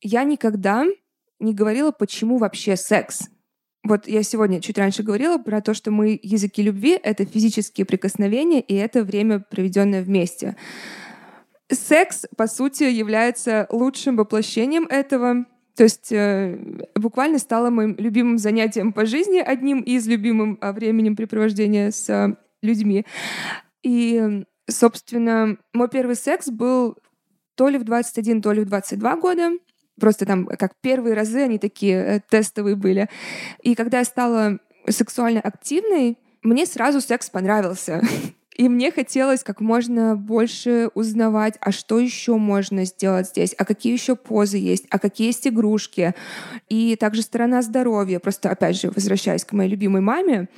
Я 0.00 0.24
никогда 0.24 0.86
не 1.38 1.52
говорила, 1.52 1.90
почему 1.90 2.38
вообще 2.38 2.74
секс. 2.76 3.28
Вот 3.84 4.08
я 4.08 4.22
сегодня 4.22 4.62
чуть 4.62 4.78
раньше 4.78 5.02
говорила 5.02 5.36
про 5.36 5.60
то, 5.60 5.74
что 5.74 5.90
мы 5.90 6.18
языки 6.22 6.62
любви— 6.62 6.98
это 7.02 7.26
физические 7.26 7.84
прикосновения, 7.84 8.62
и 8.62 8.74
это 8.74 9.04
время, 9.04 9.40
проведенное 9.40 10.02
вместе. 10.02 10.56
Секс, 11.70 12.26
по 12.36 12.46
сути, 12.46 12.84
является 12.84 13.66
лучшим 13.70 14.16
воплощением 14.16 14.84
этого. 14.84 15.46
То 15.74 15.84
есть 15.84 16.12
э, 16.12 16.58
буквально 16.94 17.38
стало 17.38 17.70
моим 17.70 17.96
любимым 17.96 18.38
занятием 18.38 18.92
по 18.92 19.06
жизни, 19.06 19.38
одним 19.38 19.80
из 19.80 20.06
любимым 20.06 20.58
а, 20.60 20.72
временем 20.72 21.16
препровождения 21.16 21.90
с 21.90 22.10
э, 22.10 22.36
людьми. 22.60 23.06
И, 23.82 24.44
собственно, 24.68 25.56
мой 25.72 25.88
первый 25.88 26.16
секс 26.16 26.48
был 26.48 26.98
то 27.54 27.68
ли 27.68 27.78
в 27.78 27.84
21, 27.84 28.42
то 28.42 28.52
ли 28.52 28.62
в 28.62 28.66
22 28.66 29.16
года. 29.16 29.50
Просто 29.98 30.26
там 30.26 30.46
как 30.46 30.72
первые 30.80 31.14
разы 31.14 31.40
они 31.40 31.58
такие 31.58 31.96
э, 31.96 32.20
тестовые 32.28 32.76
были. 32.76 33.08
И 33.62 33.74
когда 33.74 33.98
я 33.98 34.04
стала 34.04 34.58
сексуально 34.88 35.40
активной, 35.40 36.18
мне 36.42 36.66
сразу 36.66 37.00
секс 37.00 37.30
понравился. 37.30 38.02
И 38.56 38.68
мне 38.68 38.90
хотелось 38.90 39.42
как 39.42 39.60
можно 39.60 40.14
больше 40.14 40.90
узнавать, 40.94 41.54
а 41.60 41.72
что 41.72 41.98
еще 41.98 42.36
можно 42.36 42.84
сделать 42.84 43.28
здесь, 43.28 43.54
а 43.56 43.64
какие 43.64 43.92
еще 43.92 44.14
позы 44.14 44.58
есть, 44.58 44.86
а 44.90 44.98
какие 44.98 45.28
есть 45.28 45.46
игрушки. 45.48 46.14
И 46.68 46.96
также 46.96 47.22
сторона 47.22 47.62
здоровья. 47.62 48.18
Просто, 48.18 48.50
опять 48.50 48.78
же, 48.78 48.90
возвращаясь 48.90 49.44
к 49.44 49.52
моей 49.52 49.70
любимой 49.70 50.02
маме, 50.02 50.48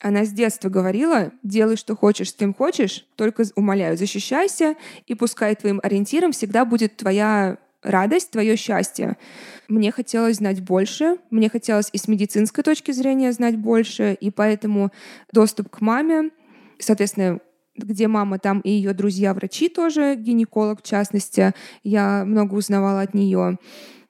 она 0.00 0.24
с 0.24 0.30
детства 0.30 0.68
говорила, 0.68 1.30
делай, 1.42 1.76
что 1.76 1.96
хочешь, 1.96 2.30
с 2.30 2.34
кем 2.34 2.52
хочешь, 2.52 3.06
только, 3.14 3.44
умоляю, 3.54 3.96
защищайся, 3.96 4.74
и 5.06 5.14
пускай 5.14 5.54
твоим 5.54 5.80
ориентиром 5.82 6.32
всегда 6.32 6.64
будет 6.64 6.96
твоя 6.96 7.58
радость, 7.82 8.32
твое 8.32 8.56
счастье. 8.56 9.16
Мне 9.68 9.92
хотелось 9.92 10.36
знать 10.36 10.60
больше, 10.60 11.18
мне 11.30 11.48
хотелось 11.48 11.88
и 11.92 11.98
с 11.98 12.08
медицинской 12.08 12.64
точки 12.64 12.90
зрения 12.90 13.32
знать 13.32 13.56
больше, 13.56 14.16
и 14.20 14.30
поэтому 14.30 14.90
доступ 15.32 15.70
к 15.70 15.80
маме— 15.80 16.30
соответственно, 16.78 17.40
где 17.76 18.08
мама, 18.08 18.38
там 18.38 18.60
и 18.60 18.70
ее 18.70 18.92
друзья-врачи 18.92 19.68
тоже, 19.68 20.14
гинеколог 20.16 20.80
в 20.80 20.86
частности. 20.86 21.52
Я 21.82 22.24
много 22.24 22.54
узнавала 22.54 23.02
от 23.02 23.14
нее. 23.14 23.58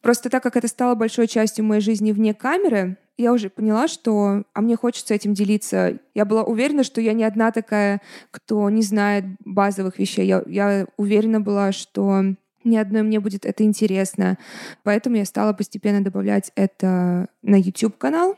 Просто 0.00 0.28
так 0.28 0.42
как 0.42 0.56
это 0.56 0.68
стало 0.68 0.94
большой 0.94 1.26
частью 1.26 1.64
моей 1.64 1.80
жизни 1.80 2.12
вне 2.12 2.34
камеры, 2.34 2.98
я 3.16 3.32
уже 3.32 3.48
поняла, 3.48 3.86
что 3.86 4.42
а 4.52 4.60
мне 4.60 4.76
хочется 4.76 5.14
этим 5.14 5.34
делиться. 5.34 5.98
Я 6.14 6.24
была 6.24 6.42
уверена, 6.42 6.82
что 6.82 7.00
я 7.00 7.12
не 7.12 7.24
одна 7.24 7.52
такая, 7.52 8.00
кто 8.30 8.68
не 8.70 8.82
знает 8.82 9.24
базовых 9.44 9.98
вещей. 9.98 10.26
Я, 10.26 10.42
я 10.46 10.86
уверена 10.96 11.40
была, 11.40 11.70
что 11.72 12.24
ни 12.64 12.76
одной 12.76 13.02
мне 13.02 13.20
будет 13.20 13.46
это 13.46 13.62
интересно. 13.62 14.36
Поэтому 14.82 15.16
я 15.16 15.24
стала 15.24 15.52
постепенно 15.52 16.02
добавлять 16.02 16.50
это 16.56 17.28
на 17.42 17.56
YouTube-канал. 17.56 18.36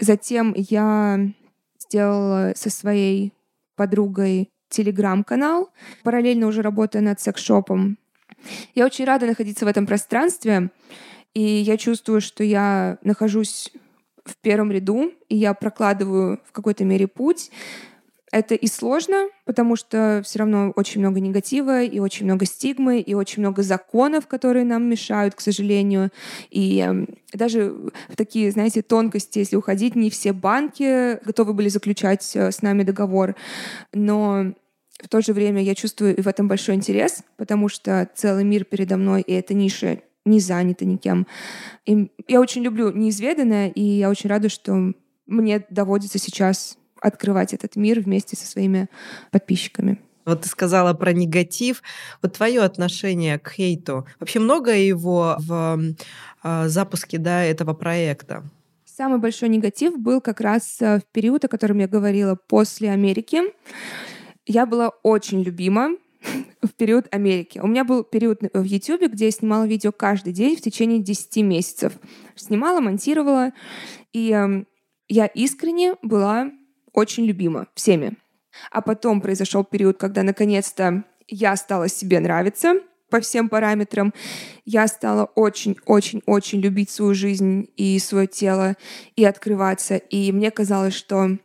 Затем 0.00 0.54
я 0.56 1.30
сделала 1.78 2.52
со 2.56 2.70
своей 2.70 3.32
подругой 3.76 4.50
телеграм-канал, 4.68 5.70
параллельно 6.02 6.46
уже 6.46 6.62
работая 6.62 7.02
над 7.02 7.20
секс-шопом. 7.20 7.98
Я 8.74 8.86
очень 8.86 9.04
рада 9.04 9.26
находиться 9.26 9.64
в 9.64 9.68
этом 9.68 9.86
пространстве, 9.86 10.70
и 11.32 11.42
я 11.42 11.76
чувствую, 11.76 12.20
что 12.20 12.44
я 12.44 12.98
нахожусь 13.02 13.72
в 14.24 14.36
первом 14.36 14.72
ряду, 14.72 15.12
и 15.28 15.36
я 15.36 15.54
прокладываю 15.54 16.40
в 16.44 16.52
какой-то 16.52 16.84
мере 16.84 17.06
путь. 17.06 17.50
Это 18.34 18.56
и 18.56 18.66
сложно, 18.66 19.28
потому 19.44 19.76
что 19.76 20.20
все 20.24 20.40
равно 20.40 20.72
очень 20.74 21.00
много 21.00 21.20
негатива, 21.20 21.84
и 21.84 22.00
очень 22.00 22.26
много 22.26 22.46
стигмы, 22.46 22.98
и 22.98 23.14
очень 23.14 23.42
много 23.42 23.62
законов, 23.62 24.26
которые 24.26 24.64
нам 24.64 24.90
мешают, 24.90 25.36
к 25.36 25.40
сожалению. 25.40 26.10
И 26.50 26.80
эм, 26.80 27.06
даже 27.32 27.72
в 28.08 28.16
такие, 28.16 28.50
знаете, 28.50 28.82
тонкости, 28.82 29.38
если 29.38 29.54
уходить, 29.54 29.94
не 29.94 30.10
все 30.10 30.32
банки 30.32 31.24
готовы 31.24 31.52
были 31.54 31.68
заключать 31.68 32.28
э, 32.34 32.50
с 32.50 32.60
нами 32.60 32.82
договор. 32.82 33.36
Но 33.92 34.52
в 35.00 35.08
то 35.08 35.20
же 35.20 35.32
время 35.32 35.62
я 35.62 35.76
чувствую 35.76 36.16
и 36.16 36.20
в 36.20 36.26
этом 36.26 36.48
большой 36.48 36.74
интерес, 36.74 37.22
потому 37.36 37.68
что 37.68 38.10
целый 38.16 38.42
мир 38.42 38.64
передо 38.64 38.96
мной, 38.96 39.22
и 39.22 39.32
эта 39.32 39.54
ниша 39.54 40.00
не 40.24 40.40
занята 40.40 40.84
никем. 40.84 41.28
И 41.86 42.10
я 42.26 42.40
очень 42.40 42.64
люблю 42.64 42.90
неизведанное, 42.90 43.68
и 43.68 43.80
я 43.80 44.10
очень 44.10 44.28
рада, 44.28 44.48
что 44.48 44.92
мне 45.28 45.64
доводится 45.70 46.18
сейчас 46.18 46.76
открывать 47.04 47.52
этот 47.52 47.76
мир 47.76 48.00
вместе 48.00 48.36
со 48.36 48.46
своими 48.46 48.88
подписчиками. 49.30 49.98
Вот 50.24 50.42
ты 50.42 50.48
сказала 50.48 50.94
про 50.94 51.12
негатив. 51.12 51.82
Вот 52.22 52.34
твое 52.34 52.62
отношение 52.62 53.38
к 53.38 53.50
хейту. 53.50 54.06
Вообще 54.18 54.40
много 54.40 54.74
его 54.74 55.36
в 55.38 55.78
э, 56.42 56.68
запуске 56.68 57.18
да, 57.18 57.44
этого 57.44 57.74
проекта? 57.74 58.42
Самый 58.86 59.18
большой 59.18 59.48
негатив 59.48 59.98
был 59.98 60.20
как 60.20 60.40
раз 60.40 60.80
э, 60.80 61.00
в 61.00 61.04
период, 61.12 61.44
о 61.44 61.48
котором 61.48 61.78
я 61.78 61.88
говорила, 61.88 62.36
после 62.36 62.90
Америки. 62.90 63.42
Я 64.46 64.64
была 64.64 64.90
очень 65.02 65.42
любима 65.42 65.90
в 66.62 66.68
период 66.68 67.06
Америки. 67.12 67.58
У 67.58 67.66
меня 67.66 67.84
был 67.84 68.02
период 68.02 68.40
в 68.54 68.62
YouTube, 68.62 69.12
где 69.12 69.26
я 69.26 69.30
снимала 69.30 69.66
видео 69.66 69.92
каждый 69.92 70.32
день 70.32 70.56
в 70.56 70.62
течение 70.62 71.00
10 71.00 71.36
месяцев. 71.44 71.92
Снимала, 72.34 72.80
монтировала, 72.80 73.52
и 74.14 74.32
э, 74.32 74.64
я 75.08 75.26
искренне 75.26 75.96
была 76.00 76.50
очень 76.94 77.26
любима 77.26 77.66
всеми. 77.74 78.16
А 78.70 78.80
потом 78.80 79.20
произошел 79.20 79.64
период, 79.64 79.98
когда 79.98 80.22
наконец-то 80.22 81.04
я 81.28 81.56
стала 81.56 81.88
себе 81.88 82.20
нравиться 82.20 82.74
по 83.10 83.20
всем 83.20 83.48
параметрам. 83.48 84.14
Я 84.64 84.86
стала 84.86 85.24
очень-очень-очень 85.24 86.60
любить 86.60 86.90
свою 86.90 87.14
жизнь 87.14 87.68
и 87.76 87.98
свое 87.98 88.26
тело 88.26 88.76
и 89.16 89.24
открываться. 89.24 89.96
И 89.96 90.32
мне 90.32 90.50
казалось, 90.50 90.94
что 90.94 91.38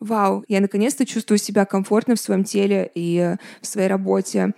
вау, 0.00 0.44
я 0.48 0.60
наконец-то 0.60 1.04
чувствую 1.04 1.38
себя 1.38 1.64
комфортно 1.64 2.14
в 2.14 2.20
своем 2.20 2.44
теле 2.44 2.90
и 2.94 3.36
в 3.60 3.66
своей 3.66 3.88
работе. 3.88 4.54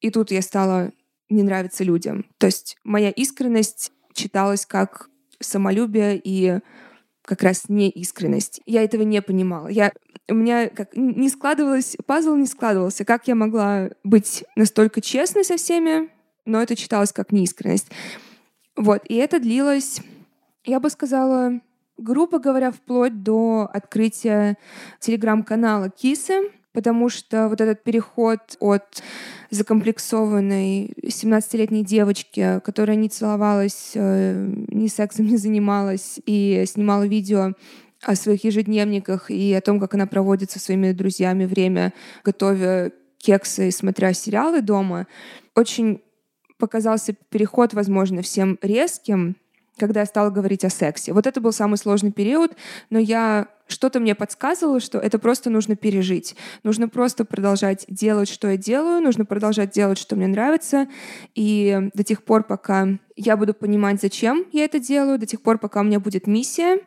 И 0.00 0.10
тут 0.10 0.30
я 0.30 0.42
стала 0.42 0.92
не 1.28 1.42
нравиться 1.42 1.84
людям. 1.84 2.26
То 2.38 2.46
есть 2.46 2.76
моя 2.84 3.10
искренность 3.10 3.92
читалась 4.12 4.66
как 4.66 5.08
самолюбие 5.40 6.20
и 6.22 6.60
как 7.24 7.42
раз 7.42 7.64
не 7.68 7.90
искренность. 7.90 8.60
Я 8.66 8.82
этого 8.82 9.02
не 9.02 9.20
понимала. 9.22 9.68
Я, 9.68 9.92
у 10.28 10.34
меня 10.34 10.68
как 10.68 10.94
не 10.94 11.28
складывалось, 11.28 11.96
пазл 12.06 12.34
не 12.34 12.46
складывался. 12.46 13.04
Как 13.04 13.28
я 13.28 13.34
могла 13.34 13.90
быть 14.04 14.44
настолько 14.56 15.00
честной 15.00 15.44
со 15.44 15.56
всеми, 15.56 16.10
но 16.44 16.62
это 16.62 16.76
читалось 16.76 17.12
как 17.12 17.32
неискренность. 17.32 17.90
Вот, 18.76 19.02
и 19.08 19.14
это 19.14 19.38
длилось, 19.40 20.00
я 20.64 20.80
бы 20.80 20.90
сказала, 20.90 21.60
грубо 21.96 22.38
говоря, 22.38 22.72
вплоть 22.72 23.22
до 23.22 23.68
открытия 23.72 24.58
телеграм-канала 25.00 25.90
Кисы, 25.90 26.50
потому 26.74 27.08
что 27.08 27.48
вот 27.48 27.60
этот 27.60 27.82
переход 27.84 28.40
от 28.58 29.02
закомплексованной 29.50 30.92
17-летней 31.02 31.84
девочки, 31.84 32.60
которая 32.64 32.96
не 32.96 33.08
целовалась, 33.08 33.92
э, 33.94 34.52
ни 34.68 34.88
сексом 34.88 35.26
не 35.26 35.36
занималась 35.36 36.20
и 36.26 36.64
снимала 36.66 37.06
видео 37.06 37.52
о 38.02 38.16
своих 38.16 38.44
ежедневниках 38.44 39.30
и 39.30 39.54
о 39.54 39.60
том, 39.60 39.80
как 39.80 39.94
она 39.94 40.06
проводит 40.06 40.50
со 40.50 40.58
своими 40.58 40.92
друзьями 40.92 41.46
время, 41.46 41.94
готовя 42.24 42.92
кексы 43.18 43.68
и 43.68 43.70
смотря 43.70 44.12
сериалы 44.12 44.60
дома, 44.60 45.06
очень 45.54 46.02
показался 46.58 47.14
переход, 47.30 47.72
возможно, 47.72 48.20
всем 48.20 48.58
резким, 48.60 49.36
когда 49.78 50.00
я 50.00 50.06
стала 50.06 50.30
говорить 50.30 50.64
о 50.64 50.70
сексе. 50.70 51.12
Вот 51.12 51.26
это 51.26 51.40
был 51.40 51.52
самый 51.52 51.76
сложный 51.76 52.12
период, 52.12 52.52
но 52.90 52.98
я 52.98 53.48
что-то 53.66 53.98
мне 53.98 54.14
подсказывало, 54.14 54.80
что 54.80 54.98
это 54.98 55.18
просто 55.18 55.50
нужно 55.50 55.74
пережить. 55.74 56.36
Нужно 56.62 56.88
просто 56.88 57.24
продолжать 57.24 57.84
делать, 57.88 58.28
что 58.28 58.50
я 58.50 58.56
делаю, 58.56 59.00
нужно 59.00 59.24
продолжать 59.24 59.70
делать, 59.70 59.98
что 59.98 60.16
мне 60.16 60.26
нравится. 60.26 60.86
И 61.34 61.90
до 61.94 62.04
тех 62.04 62.22
пор, 62.24 62.44
пока 62.44 62.88
я 63.16 63.36
буду 63.36 63.54
понимать, 63.54 64.00
зачем 64.00 64.44
я 64.52 64.64
это 64.64 64.78
делаю, 64.78 65.18
до 65.18 65.26
тех 65.26 65.40
пор, 65.40 65.58
пока 65.58 65.80
у 65.80 65.84
меня 65.84 65.98
будет 65.98 66.26
миссия, 66.26 66.78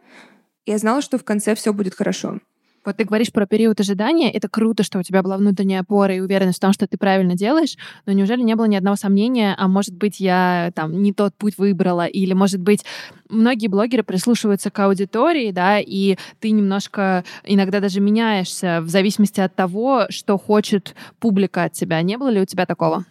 я 0.66 0.78
знала, 0.78 1.02
что 1.02 1.18
в 1.18 1.24
конце 1.24 1.56
все 1.56 1.74
будет 1.74 1.96
хорошо. 1.96 2.40
Вот 2.88 2.96
ты 2.96 3.04
говоришь 3.04 3.34
про 3.34 3.46
период 3.46 3.78
ожидания. 3.82 4.32
Это 4.32 4.48
круто, 4.48 4.82
что 4.82 5.00
у 5.00 5.04
тебя 5.04 5.22
была 5.22 5.36
внутренняя 5.36 5.82
опора 5.82 6.16
и 6.16 6.22
уверенность 6.22 6.60
в 6.60 6.62
том, 6.62 6.72
что 6.72 6.88
ты 6.88 6.98
правильно 6.98 7.36
делаешь. 7.36 7.76
Но 8.06 8.14
неужели 8.14 8.42
не 8.42 8.56
было 8.56 8.64
ни 8.64 8.78
одного 8.78 8.96
сомнения, 8.96 9.54
а 9.58 9.68
может 9.68 9.94
быть, 9.94 10.22
я 10.22 10.72
там 10.74 11.04
не 11.04 11.12
тот 11.12 11.36
путь 11.36 11.58
выбрала? 11.58 12.06
Или, 12.06 12.32
может 12.32 12.62
быть, 12.62 12.86
многие 13.28 13.68
блогеры 13.68 14.04
прислушиваются 14.04 14.72
к 14.72 14.80
аудитории, 14.80 15.52
да, 15.52 15.82
и 15.82 16.16
ты 16.40 16.52
немножко 16.52 17.26
иногда 17.44 17.82
даже 17.82 18.00
меняешься 18.00 18.80
в 18.80 18.88
зависимости 18.88 19.42
от 19.42 19.54
того, 19.54 20.06
что 20.08 20.38
хочет 20.38 20.96
публика 21.20 21.66
от 21.66 21.74
тебя. 21.74 22.02
Не 22.02 22.18
было 22.18 22.30
ли 22.30 22.40
у 22.40 22.46
тебя 22.46 22.66
такого? 22.66 23.04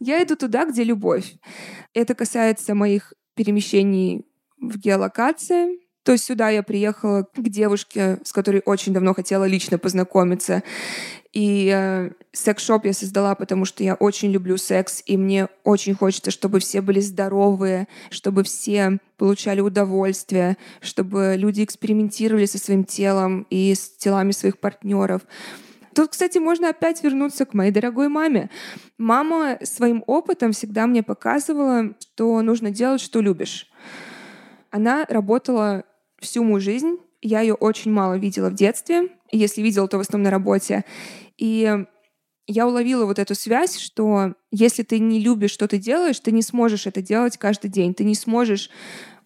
Я 0.00 0.22
иду 0.22 0.36
туда, 0.36 0.66
где 0.66 0.84
любовь. 0.84 1.32
Это 1.94 2.14
касается 2.14 2.74
моих 2.74 3.14
перемещений 3.36 4.26
в 4.60 4.78
геолокации, 4.78 5.78
то 6.04 6.12
есть 6.12 6.24
сюда 6.24 6.50
я 6.50 6.62
приехала 6.62 7.26
к 7.34 7.48
девушке, 7.48 8.18
с 8.24 8.32
которой 8.32 8.62
очень 8.66 8.92
давно 8.92 9.14
хотела 9.14 9.44
лично 9.46 9.78
познакомиться. 9.78 10.62
И 11.32 11.72
э, 11.74 12.10
секс-шоп 12.30 12.84
я 12.84 12.92
создала, 12.92 13.34
потому 13.34 13.64
что 13.64 13.82
я 13.82 13.94
очень 13.94 14.30
люблю 14.30 14.58
секс, 14.58 15.02
и 15.06 15.16
мне 15.16 15.48
очень 15.64 15.94
хочется, 15.94 16.30
чтобы 16.30 16.60
все 16.60 16.82
были 16.82 17.00
здоровые, 17.00 17.88
чтобы 18.10 18.44
все 18.44 18.98
получали 19.16 19.60
удовольствие, 19.60 20.58
чтобы 20.80 21.36
люди 21.38 21.64
экспериментировали 21.64 22.44
со 22.44 22.58
своим 22.58 22.84
телом 22.84 23.46
и 23.48 23.74
с 23.74 23.96
телами 23.96 24.30
своих 24.32 24.58
партнеров. 24.58 25.22
Тут, 25.94 26.10
кстати, 26.10 26.36
можно 26.36 26.68
опять 26.68 27.02
вернуться 27.02 27.46
к 27.46 27.54
моей 27.54 27.72
дорогой 27.72 28.08
маме. 28.08 28.50
Мама 28.98 29.58
своим 29.62 30.04
опытом 30.06 30.52
всегда 30.52 30.86
мне 30.86 31.02
показывала, 31.02 31.94
что 31.98 32.42
нужно 32.42 32.70
делать, 32.70 33.00
что 33.00 33.22
любишь. 33.22 33.70
Она 34.70 35.06
работала 35.08 35.84
всю 36.20 36.44
мою 36.44 36.60
жизнь. 36.60 36.96
Я 37.22 37.40
ее 37.40 37.54
очень 37.54 37.90
мало 37.90 38.18
видела 38.18 38.50
в 38.50 38.54
детстве. 38.54 39.08
Если 39.30 39.62
видела, 39.62 39.88
то 39.88 39.98
в 39.98 40.00
основном 40.00 40.24
на 40.24 40.30
работе. 40.30 40.84
И 41.38 41.84
я 42.46 42.66
уловила 42.66 43.06
вот 43.06 43.18
эту 43.18 43.34
связь, 43.34 43.78
что 43.78 44.34
если 44.50 44.82
ты 44.82 44.98
не 44.98 45.20
любишь, 45.20 45.50
что 45.50 45.66
ты 45.66 45.78
делаешь, 45.78 46.20
ты 46.20 46.32
не 46.32 46.42
сможешь 46.42 46.86
это 46.86 47.00
делать 47.00 47.38
каждый 47.38 47.70
день. 47.70 47.94
Ты 47.94 48.04
не 48.04 48.14
сможешь 48.14 48.70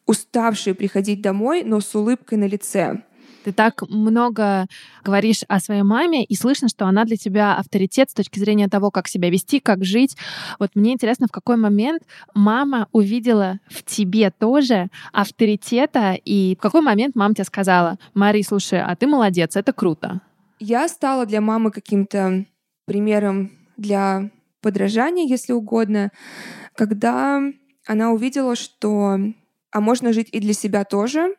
уставший 0.07 0.75
приходить 0.75 1.21
домой, 1.21 1.63
но 1.65 1.81
с 1.81 1.95
улыбкой 1.95 2.39
на 2.39 2.47
лице. 2.47 3.03
Ты 3.49 3.53
так 3.53 3.81
много 3.89 4.67
говоришь 5.03 5.41
о 5.49 5.59
своей 5.59 5.81
маме, 5.81 6.23
и 6.23 6.35
слышно, 6.35 6.69
что 6.69 6.85
она 6.85 7.07
для 7.07 7.17
тебя 7.17 7.57
авторитет 7.57 8.11
с 8.11 8.13
точки 8.13 8.39
зрения 8.39 8.69
того, 8.69 8.91
как 8.91 9.09
себя 9.09 9.31
вести, 9.31 9.59
как 9.59 9.87
жить. 9.87 10.19
Вот 10.59 10.73
мне 10.75 10.93
интересно, 10.93 11.29
в 11.29 11.33
какой 11.33 11.57
момент 11.57 12.03
мама 12.35 12.89
увидела 12.93 13.59
в 13.71 13.83
тебе 13.85 14.31
тоже 14.31 14.89
авторитета, 15.15 16.13
и 16.13 16.57
в 16.57 16.61
какой 16.61 16.83
момент 16.83 17.17
мама 17.17 17.33
тебе 17.33 17.45
сказала, 17.45 17.97
Мари, 18.13 18.43
слушай, 18.43 18.83
а 18.83 18.95
ты 18.97 19.07
молодец, 19.07 19.57
это 19.57 19.73
круто. 19.73 20.21
Я 20.61 20.87
стала 20.87 21.25
для 21.25 21.41
мамы 21.41 21.71
каким-то 21.71 22.45
примером 22.85 23.53
для 23.79 24.31
подражания, 24.61 25.27
если 25.27 25.55
угодно, 25.55 26.11
когда 26.75 27.41
она 27.87 28.11
увидела, 28.11 28.57
что 28.57 29.19
а 29.71 29.81
можно 29.81 30.13
жить 30.13 30.29
и 30.33 30.41
для 30.41 30.53
себя 30.53 30.85
тоже, 30.85 31.35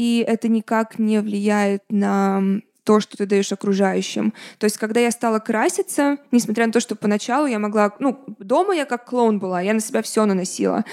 и 0.00 0.24
это 0.26 0.48
никак 0.48 0.98
не 0.98 1.20
влияет 1.20 1.82
на 1.90 2.42
то, 2.84 3.00
что 3.00 3.18
ты 3.18 3.26
даешь 3.26 3.52
окружающим. 3.52 4.32
То 4.56 4.64
есть, 4.64 4.78
когда 4.78 4.98
я 4.98 5.10
стала 5.10 5.40
краситься, 5.40 6.16
несмотря 6.32 6.66
на 6.66 6.72
то, 6.72 6.80
что 6.80 6.96
поначалу 6.96 7.46
я 7.46 7.58
могла... 7.58 7.94
Ну, 7.98 8.24
дома 8.38 8.74
я 8.74 8.86
как 8.86 9.04
клоун 9.04 9.38
была, 9.38 9.60
я 9.60 9.74
на 9.74 9.80
себя 9.80 10.00
все 10.00 10.24
наносила. 10.24 10.86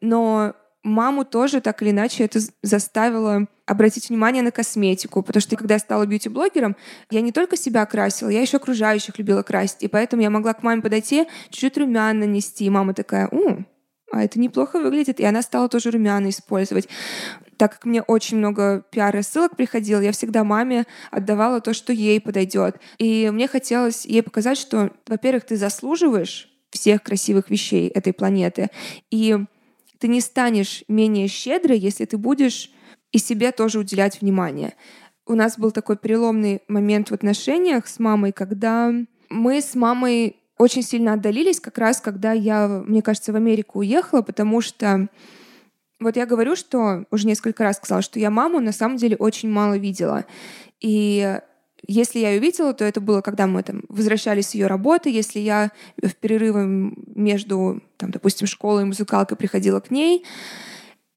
Но 0.00 0.54
маму 0.82 1.24
тоже 1.24 1.60
так 1.60 1.80
или 1.82 1.90
иначе 1.90 2.24
это 2.24 2.40
заставило 2.64 3.46
обратить 3.66 4.08
внимание 4.08 4.42
на 4.42 4.50
косметику, 4.50 5.22
потому 5.22 5.40
что 5.40 5.54
когда 5.54 5.74
я 5.74 5.78
стала 5.78 6.04
бьюти-блогером, 6.06 6.74
я 7.08 7.20
не 7.20 7.30
только 7.30 7.56
себя 7.56 7.86
красила, 7.86 8.30
я 8.30 8.40
еще 8.40 8.56
окружающих 8.56 9.16
любила 9.16 9.44
красить, 9.44 9.84
и 9.84 9.86
поэтому 9.86 10.22
я 10.22 10.30
могла 10.30 10.54
к 10.54 10.64
маме 10.64 10.82
подойти, 10.82 11.28
чуть-чуть 11.50 11.78
румян 11.78 12.18
нанести, 12.18 12.64
и 12.64 12.70
мама 12.70 12.94
такая, 12.94 13.28
у, 13.28 13.62
а 14.12 14.24
это 14.24 14.38
неплохо 14.40 14.80
выглядит, 14.80 15.20
и 15.20 15.24
она 15.24 15.42
стала 15.42 15.68
тоже 15.68 15.90
румяна 15.90 16.30
использовать 16.30 16.88
так 17.60 17.72
как 17.72 17.84
мне 17.84 18.00
очень 18.00 18.38
много 18.38 18.82
пиар 18.90 19.14
и 19.18 19.22
ссылок 19.22 19.54
приходило, 19.54 20.00
я 20.00 20.12
всегда 20.12 20.44
маме 20.44 20.86
отдавала 21.10 21.60
то, 21.60 21.74
что 21.74 21.92
ей 21.92 22.18
подойдет. 22.18 22.76
И 22.96 23.28
мне 23.30 23.46
хотелось 23.48 24.06
ей 24.06 24.22
показать, 24.22 24.56
что, 24.56 24.92
во-первых, 25.06 25.44
ты 25.44 25.58
заслуживаешь 25.58 26.48
всех 26.70 27.02
красивых 27.02 27.50
вещей 27.50 27.88
этой 27.88 28.14
планеты, 28.14 28.70
и 29.10 29.36
ты 29.98 30.08
не 30.08 30.22
станешь 30.22 30.84
менее 30.88 31.28
щедрой, 31.28 31.78
если 31.78 32.06
ты 32.06 32.16
будешь 32.16 32.70
и 33.12 33.18
себе 33.18 33.52
тоже 33.52 33.78
уделять 33.78 34.22
внимание. 34.22 34.72
У 35.26 35.34
нас 35.34 35.58
был 35.58 35.70
такой 35.70 35.98
переломный 35.98 36.62
момент 36.66 37.10
в 37.10 37.14
отношениях 37.14 37.88
с 37.88 37.98
мамой, 37.98 38.32
когда 38.32 38.90
мы 39.28 39.60
с 39.60 39.74
мамой 39.74 40.39
очень 40.60 40.82
сильно 40.82 41.14
отдалились, 41.14 41.58
как 41.58 41.78
раз 41.78 42.02
когда 42.02 42.32
я, 42.32 42.68
мне 42.68 43.00
кажется, 43.00 43.32
в 43.32 43.36
Америку 43.36 43.78
уехала, 43.78 44.20
потому 44.20 44.60
что 44.60 45.08
вот 45.98 46.16
я 46.16 46.26
говорю, 46.26 46.54
что 46.54 47.06
уже 47.10 47.26
несколько 47.26 47.64
раз 47.64 47.78
сказала, 47.78 48.02
что 48.02 48.18
я 48.18 48.30
маму 48.30 48.60
на 48.60 48.72
самом 48.72 48.98
деле 48.98 49.16
очень 49.16 49.50
мало 49.50 49.78
видела. 49.78 50.26
И 50.78 51.40
если 51.86 52.18
я 52.18 52.32
ее 52.32 52.40
видела, 52.40 52.74
то 52.74 52.84
это 52.84 53.00
было, 53.00 53.22
когда 53.22 53.46
мы 53.46 53.62
там 53.62 53.84
возвращались 53.88 54.48
с 54.48 54.54
ее 54.54 54.66
работы, 54.66 55.08
если 55.08 55.38
я 55.38 55.72
в 55.96 56.14
перерывы 56.14 56.94
между, 57.06 57.82
там, 57.96 58.10
допустим, 58.10 58.46
школой 58.46 58.82
и 58.82 58.86
музыкалкой 58.86 59.38
приходила 59.38 59.80
к 59.80 59.90
ней. 59.90 60.26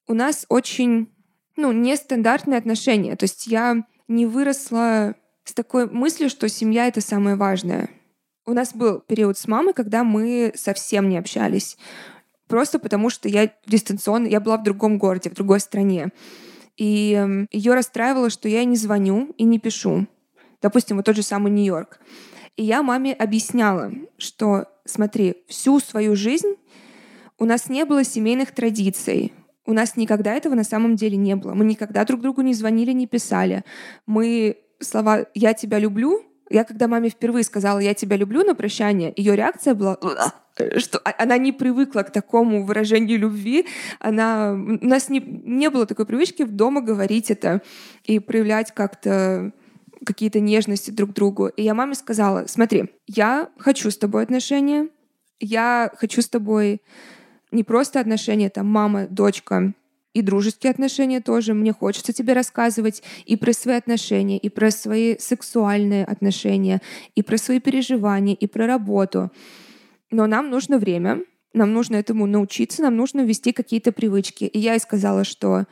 У 0.08 0.14
нас 0.14 0.46
очень, 0.48 1.10
ну, 1.58 1.74
нестандартные 1.74 2.58
отношения. 2.58 3.18
То 3.18 3.26
есть 3.26 3.48
я 3.48 3.86
не 4.08 4.26
выросла 4.26 5.16
с 5.44 5.54
такой 5.54 5.90
мыслью, 5.90 6.30
что 6.30 6.48
семья— 6.48 6.88
это 6.88 7.02
самое 7.02 7.36
важное. 7.36 7.90
У 8.46 8.54
нас 8.54 8.74
был 8.74 9.00
период 9.00 9.38
с 9.38 9.48
мамой, 9.48 9.74
когда 9.74 10.04
мы 10.04 10.52
совсем 10.56 11.10
не 11.10 11.18
общались 11.18 11.78
просто 12.54 12.78
потому 12.78 13.10
что 13.10 13.28
я 13.28 13.52
дистанционно, 13.66 14.28
я 14.28 14.40
была 14.40 14.58
в 14.58 14.64
другом 14.64 15.00
городе, 15.00 15.32
в 15.32 15.34
другой 15.34 15.60
стране. 15.60 16.10
И 16.78 17.14
эм, 17.14 17.48
ее 17.52 17.74
расстраивало, 17.74 18.30
что 18.30 18.48
я 18.48 18.64
не 18.64 18.76
звоню 18.76 19.34
и 19.40 19.44
не 19.44 19.58
пишу. 19.58 20.06
Допустим, 20.62 20.98
вот 20.98 21.06
тот 21.08 21.16
же 21.16 21.24
самый 21.24 21.52
Нью-Йорк. 21.52 22.00
И 22.56 22.64
я 22.64 22.84
маме 22.84 23.14
объясняла, 23.14 23.92
что, 24.20 24.68
смотри, 24.86 25.38
всю 25.48 25.80
свою 25.80 26.16
жизнь 26.16 26.56
у 27.40 27.46
нас 27.46 27.70
не 27.70 27.86
было 27.86 28.04
семейных 28.04 28.52
традиций. 28.52 29.34
У 29.66 29.74
нас 29.74 29.96
никогда 29.98 30.36
этого 30.36 30.54
на 30.54 30.64
самом 30.64 30.96
деле 30.96 31.18
не 31.18 31.36
было. 31.36 31.56
Мы 31.56 31.66
никогда 31.66 32.06
друг 32.06 32.22
другу 32.22 32.42
не 32.42 32.54
звонили, 32.54 32.92
не 32.92 33.08
писали. 33.08 33.64
Мы 34.06 34.58
слова 34.80 35.26
«я 35.34 35.56
тебя 35.56 35.80
люблю» 35.80 36.24
Я 36.50 36.64
когда 36.64 36.88
маме 36.88 37.10
впервые 37.10 37.44
сказала 37.44 37.80
«я 37.80 37.94
тебя 37.94 38.18
люблю» 38.18 38.44
на 38.44 38.56
прощание, 38.56 39.14
ее 39.16 39.36
реакция 39.36 39.74
была 39.74 39.98
что 40.78 41.00
а, 41.00 41.14
она 41.18 41.38
не 41.38 41.52
привыкла 41.52 42.02
к 42.02 42.12
такому 42.12 42.64
выражению 42.64 43.20
любви. 43.20 43.66
Она, 44.00 44.54
у 44.54 44.86
нас 44.86 45.10
не, 45.10 45.20
не 45.20 45.70
было 45.70 45.86
такой 45.86 46.06
привычки 46.06 46.44
дома 46.44 46.82
говорить 46.82 47.32
это 47.32 47.62
и 48.04 48.20
проявлять 48.20 48.72
как-то 48.72 49.52
какие-то 50.06 50.40
нежности 50.40 50.92
друг 50.92 51.14
другу. 51.14 51.48
И 51.48 51.64
я 51.64 51.74
маме 51.74 51.96
сказала, 51.96 52.46
смотри, 52.48 52.92
я 53.08 53.50
хочу 53.58 53.90
с 53.90 53.98
тобой 53.98 54.24
отношения, 54.24 54.90
я 55.40 55.92
хочу 55.96 56.22
с 56.22 56.30
тобой 56.30 56.82
не 57.52 57.64
просто 57.64 58.00
отношения, 58.00 58.50
там, 58.50 58.68
мама, 58.68 59.08
дочка, 59.08 59.74
и 60.14 60.22
дружеские 60.22 60.72
отношения 60.72 61.22
тоже. 61.22 61.54
Мне 61.54 61.74
хочется 61.74 62.14
тебе 62.14 62.34
рассказывать 62.34 63.04
и 63.26 63.36
про 63.36 63.54
свои 63.54 63.76
отношения, 63.76 64.38
и 64.38 64.50
про 64.50 64.72
свои 64.72 65.18
сексуальные 65.18 66.06
отношения, 66.06 66.82
и 67.16 67.22
про 67.22 67.38
свои 67.38 67.60
переживания, 67.60 68.36
и 68.36 68.48
про 68.48 68.68
работу. 68.68 69.32
Но 70.12 70.28
нам 70.28 70.50
нужно 70.50 70.78
время, 70.78 71.24
нам 71.54 71.74
нужно 71.74 71.96
этому 71.96 72.26
научиться, 72.26 72.82
нам 72.84 72.96
нужно 72.96 73.22
ввести 73.22 73.52
какие-то 73.52 73.92
привычки. 73.92 74.46
И 74.46 74.60
я 74.60 74.74
ей 74.74 74.80
сказала, 74.80 75.24
что 75.24 75.66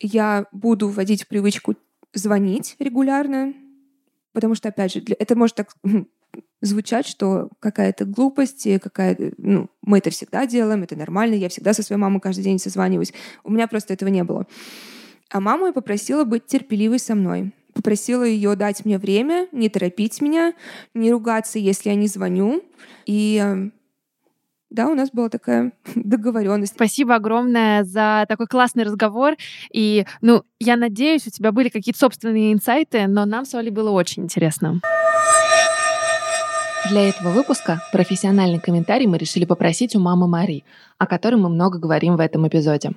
я 0.00 0.46
буду 0.52 0.88
вводить 0.88 1.24
в 1.24 1.28
привычку 1.28 1.76
звонить 2.12 2.76
регулярно, 2.78 3.54
потому 4.32 4.54
что, 4.54 4.68
опять 4.68 4.92
же, 4.92 5.02
это 5.18 5.36
может 5.36 5.56
так 5.56 5.74
звучать, 6.60 7.06
что 7.06 7.48
какая-то 7.60 8.04
глупость, 8.04 8.66
какая 8.82 9.16
ну, 9.38 9.68
мы 9.82 9.98
это 9.98 10.10
всегда 10.10 10.46
делаем, 10.46 10.82
это 10.82 10.96
нормально, 10.96 11.34
я 11.34 11.48
всегда 11.48 11.72
со 11.72 11.82
своей 11.82 12.00
мамой 12.00 12.20
каждый 12.20 12.44
день 12.44 12.58
созваниваюсь. 12.58 13.12
У 13.44 13.50
меня 13.50 13.66
просто 13.66 13.94
этого 13.94 14.08
не 14.08 14.24
было. 14.24 14.46
А 15.30 15.40
маму 15.40 15.66
я 15.66 15.72
попросила 15.72 16.24
быть 16.24 16.46
терпеливой 16.46 16.98
со 16.98 17.14
мной. 17.14 17.52
Попросила 17.72 18.24
ее 18.24 18.56
дать 18.56 18.84
мне 18.84 18.98
время, 18.98 19.46
не 19.52 19.68
торопить 19.68 20.20
меня, 20.20 20.54
не 20.92 21.12
ругаться, 21.12 21.58
если 21.58 21.90
я 21.90 21.94
не 21.94 22.08
звоню. 22.08 22.62
И 23.06 23.70
Да, 24.70 24.88
у 24.88 24.94
нас 24.94 25.10
была 25.10 25.28
такая 25.28 25.72
договоренность. 25.94 26.74
Спасибо 26.74 27.14
огромное 27.14 27.84
за 27.84 28.24
такой 28.28 28.46
классный 28.46 28.84
разговор. 28.84 29.36
И, 29.72 30.04
ну, 30.20 30.42
я 30.58 30.76
надеюсь, 30.76 31.26
у 31.26 31.30
тебя 31.30 31.52
были 31.52 31.68
какие-то 31.68 31.98
собственные 32.00 32.52
инсайты, 32.52 33.06
но 33.06 33.24
нам 33.24 33.44
с 33.44 33.54
Олей 33.54 33.70
было 33.70 33.90
очень 33.90 34.24
интересно. 34.24 34.80
Для 36.88 37.08
этого 37.08 37.30
выпуска 37.30 37.82
профессиональный 37.92 38.58
комментарий 38.58 39.06
мы 39.06 39.18
решили 39.18 39.44
попросить 39.44 39.94
у 39.94 40.00
мамы 40.00 40.26
Мари, 40.26 40.64
о 40.98 41.06
которой 41.06 41.36
мы 41.36 41.48
много 41.48 41.78
говорим 41.78 42.16
в 42.16 42.20
этом 42.20 42.48
эпизоде. 42.48 42.92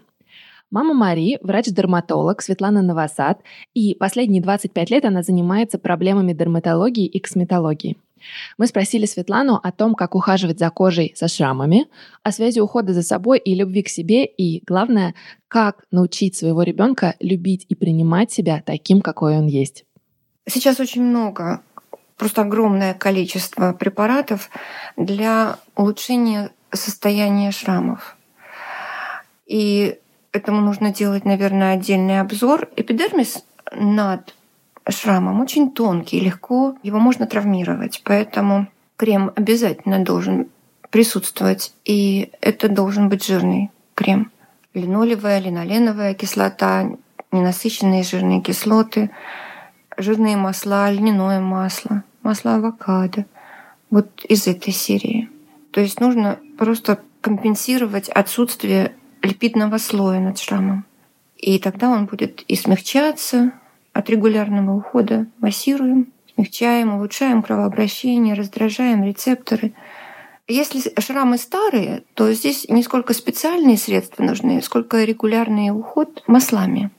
Мама 0.71 0.93
Мари– 0.95 1.37
врач-дерматолог 1.41 2.41
Светлана 2.41 2.81
Новосад, 2.81 3.41
и 3.75 3.93
последние 3.93 4.41
25 4.41 4.89
лет 4.89 5.05
она 5.05 5.21
занимается 5.21 5.77
проблемами 5.77 6.33
дерматологии 6.33 7.05
и 7.05 7.19
косметологии. 7.19 7.97
Мы 8.57 8.67
спросили 8.67 9.05
Светлану 9.05 9.59
о 9.61 9.71
том, 9.71 9.93
как 9.93 10.15
ухаживать 10.15 10.57
за 10.57 10.69
кожей 10.69 11.13
со 11.15 11.27
шрамами, 11.27 11.87
о 12.23 12.31
связи 12.31 12.59
ухода 12.59 12.93
за 12.93 13.03
собой 13.03 13.37
и 13.37 13.53
любви 13.53 13.83
к 13.83 13.89
себе, 13.89 14.25
и, 14.25 14.63
главное, 14.65 15.13
как 15.47 15.83
научить 15.91 16.35
своего 16.35 16.63
ребенка 16.63 17.15
любить 17.19 17.65
и 17.69 17.75
принимать 17.75 18.31
себя 18.31 18.63
таким, 18.65 19.01
какой 19.01 19.37
он 19.37 19.45
есть. 19.45 19.85
Сейчас 20.47 20.79
очень 20.79 21.03
много, 21.03 21.61
просто 22.17 22.41
огромное 22.41 22.93
количество 22.93 23.73
препаратов 23.73 24.49
для 24.97 25.57
улучшения 25.75 26.51
состояния 26.71 27.51
шрамов. 27.51 28.15
И 29.45 29.97
этому 30.31 30.61
нужно 30.61 30.93
делать, 30.93 31.25
наверное, 31.25 31.73
отдельный 31.73 32.19
обзор. 32.19 32.69
Эпидермис 32.75 33.43
над 33.71 34.33
шрамом 34.89 35.41
очень 35.41 35.71
тонкий, 35.71 36.19
легко 36.19 36.75
его 36.83 36.99
можно 36.99 37.25
травмировать. 37.27 38.01
Поэтому 38.03 38.67
крем 38.97 39.31
обязательно 39.35 40.03
должен 40.03 40.47
присутствовать. 40.89 41.73
И 41.85 42.31
это 42.41 42.69
должен 42.69 43.09
быть 43.09 43.25
жирный 43.25 43.71
крем. 43.95 44.31
Линолевая, 44.73 45.39
линоленовая 45.39 46.13
кислота, 46.13 46.89
ненасыщенные 47.31 48.03
жирные 48.03 48.41
кислоты, 48.41 49.11
жирные 49.97 50.37
масла, 50.37 50.91
льняное 50.91 51.39
масло, 51.39 52.03
масло 52.21 52.55
авокадо. 52.55 53.25
Вот 53.89 54.25
из 54.25 54.47
этой 54.47 54.73
серии. 54.73 55.29
То 55.71 55.81
есть 55.81 55.99
нужно 55.99 56.39
просто 56.57 56.99
компенсировать 57.21 58.09
отсутствие 58.09 58.95
липидного 59.21 59.77
слоя 59.77 60.19
над 60.19 60.37
шрамом. 60.37 60.85
И 61.37 61.59
тогда 61.59 61.89
он 61.89 62.05
будет 62.05 62.41
и 62.47 62.55
смягчаться 62.55 63.51
от 63.91 64.09
регулярного 64.09 64.75
ухода. 64.75 65.27
Массируем, 65.39 66.11
смягчаем, 66.33 66.95
улучшаем 66.95 67.43
кровообращение, 67.43 68.33
раздражаем 68.33 69.03
рецепторы. 69.03 69.73
Если 70.47 70.91
шрамы 70.99 71.37
старые, 71.37 72.03
то 72.15 72.31
здесь 72.33 72.67
не 72.69 72.83
сколько 72.83 73.13
специальные 73.13 73.77
средства 73.77 74.23
нужны, 74.23 74.61
сколько 74.61 75.03
регулярный 75.03 75.69
уход 75.69 76.23
маслами. 76.27 76.91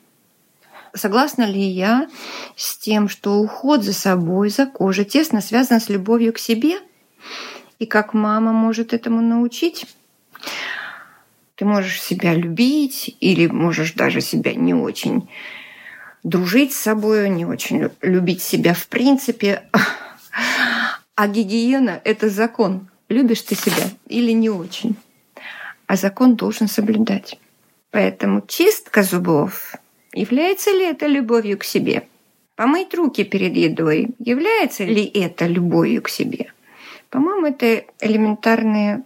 Согласна 0.95 1.42
ли 1.42 1.61
я 1.61 2.09
с 2.57 2.76
тем, 2.76 3.09
что 3.09 3.40
уход 3.40 3.82
за 3.82 3.92
собой, 3.92 4.49
за 4.49 4.66
кожей 4.66 5.05
тесно 5.05 5.40
связан 5.40 5.80
с 5.80 5.88
любовью 5.88 6.32
к 6.32 6.38
себе? 6.38 6.78
И 7.80 7.86
как 7.86 8.14
мама 8.14 8.53
может 8.53 8.92
этому 8.92 9.20
научить? 9.20 9.86
Ты 11.57 11.64
можешь 11.64 12.01
себя 12.01 12.34
любить 12.34 13.16
или 13.18 13.49
можешь 13.49 13.92
даже 13.95 14.20
себя 14.20 14.55
не 14.55 14.72
очень 14.72 15.28
дружить 16.22 16.72
с 16.72 16.80
собой, 16.80 17.28
не 17.28 17.45
очень 17.45 17.90
любить 18.01 18.42
себя 18.42 18.72
в 18.72 18.86
принципе. 18.86 19.64
А 21.16 21.28
гигиена— 21.28 22.01
это 22.05 22.28
закон. 22.28 22.88
Любишь 23.09 23.42
ты 23.42 23.57
себя 23.57 23.90
или 24.07 24.32
не 24.32 24.51
очень. 24.51 24.97
А 25.86 25.97
закон 25.97 26.36
должен 26.36 26.68
соблюдать. 26.68 27.38
Поэтому 27.90 28.42
чистка 28.47 29.03
зубов 29.03 29.76
является 30.14 30.70
ли 30.70 30.84
это 30.84 31.06
любовью 31.06 31.58
к 31.58 31.64
себе? 31.64 32.08
Помыть 32.56 32.94
руки 32.94 33.24
перед 33.24 33.56
едой 33.56 34.10
является 34.18 34.84
ли 34.84 35.04
это 35.04 35.46
любовью 35.46 36.02
к 36.02 36.08
себе? 36.08 36.52
По-моему, 37.10 37.46
это 37.46 37.84
элементарные 38.00 39.02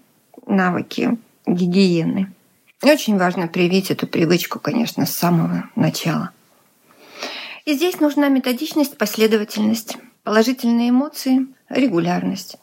навыки 0.46 1.16
гигиены. 1.46 2.32
Очень 2.82 3.18
важно 3.18 3.48
привить 3.48 3.90
эту 3.90 4.06
привычку, 4.06 4.60
конечно, 4.60 5.04
с 5.06 5.14
самого 5.14 5.68
начала. 5.74 6.30
И 7.64 7.74
здесь 7.74 8.00
нужна 8.00 8.28
методичность, 8.28 8.96
последовательность, 8.96 9.98
положительные 10.22 10.90
эмоции, 10.90 11.46
регулярность, 11.68 12.56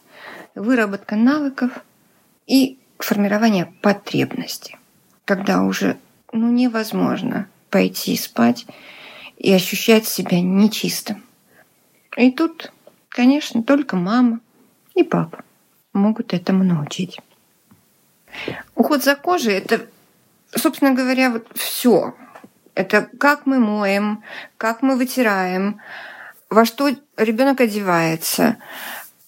выработка 0.56 1.16
навыков 1.16 1.72
и 2.48 2.80
формирование 2.98 3.72
потребности, 3.82 4.78
когда 5.26 5.64
уже 5.64 5.98
ну, 6.32 6.52
невозможно 6.52 7.48
пойти 7.70 8.16
спать 8.18 8.66
и 9.38 9.52
ощущать 9.54 10.08
себя 10.08 10.42
нечистым. 10.42 11.24
И 12.18 12.32
тут, 12.32 12.72
конечно, 13.10 13.64
только 13.64 13.96
мама 13.96 14.40
и 14.94 15.04
папа 15.04 15.44
могут 15.94 16.34
этому 16.34 16.64
научить. 16.64 17.20
Уход 18.76 19.04
за 19.04 19.16
кожей– 19.16 19.54
это 19.56 19.88
собственно 20.56 20.94
говоря, 20.94 21.30
вот 21.30 21.48
все. 21.56 22.16
Это 22.74 23.10
как 23.20 23.46
мы 23.46 23.60
моем, 23.60 24.24
как 24.58 24.82
мы 24.82 24.98
вытираем, 24.98 25.80
во 26.50 26.66
что 26.66 26.90
ребенок 27.18 27.62
одевается, 27.62 28.58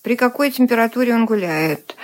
при 0.02 0.16
какой 0.16 0.52
температуре 0.52 1.14
он 1.14 1.26
гуляет, 1.26 1.96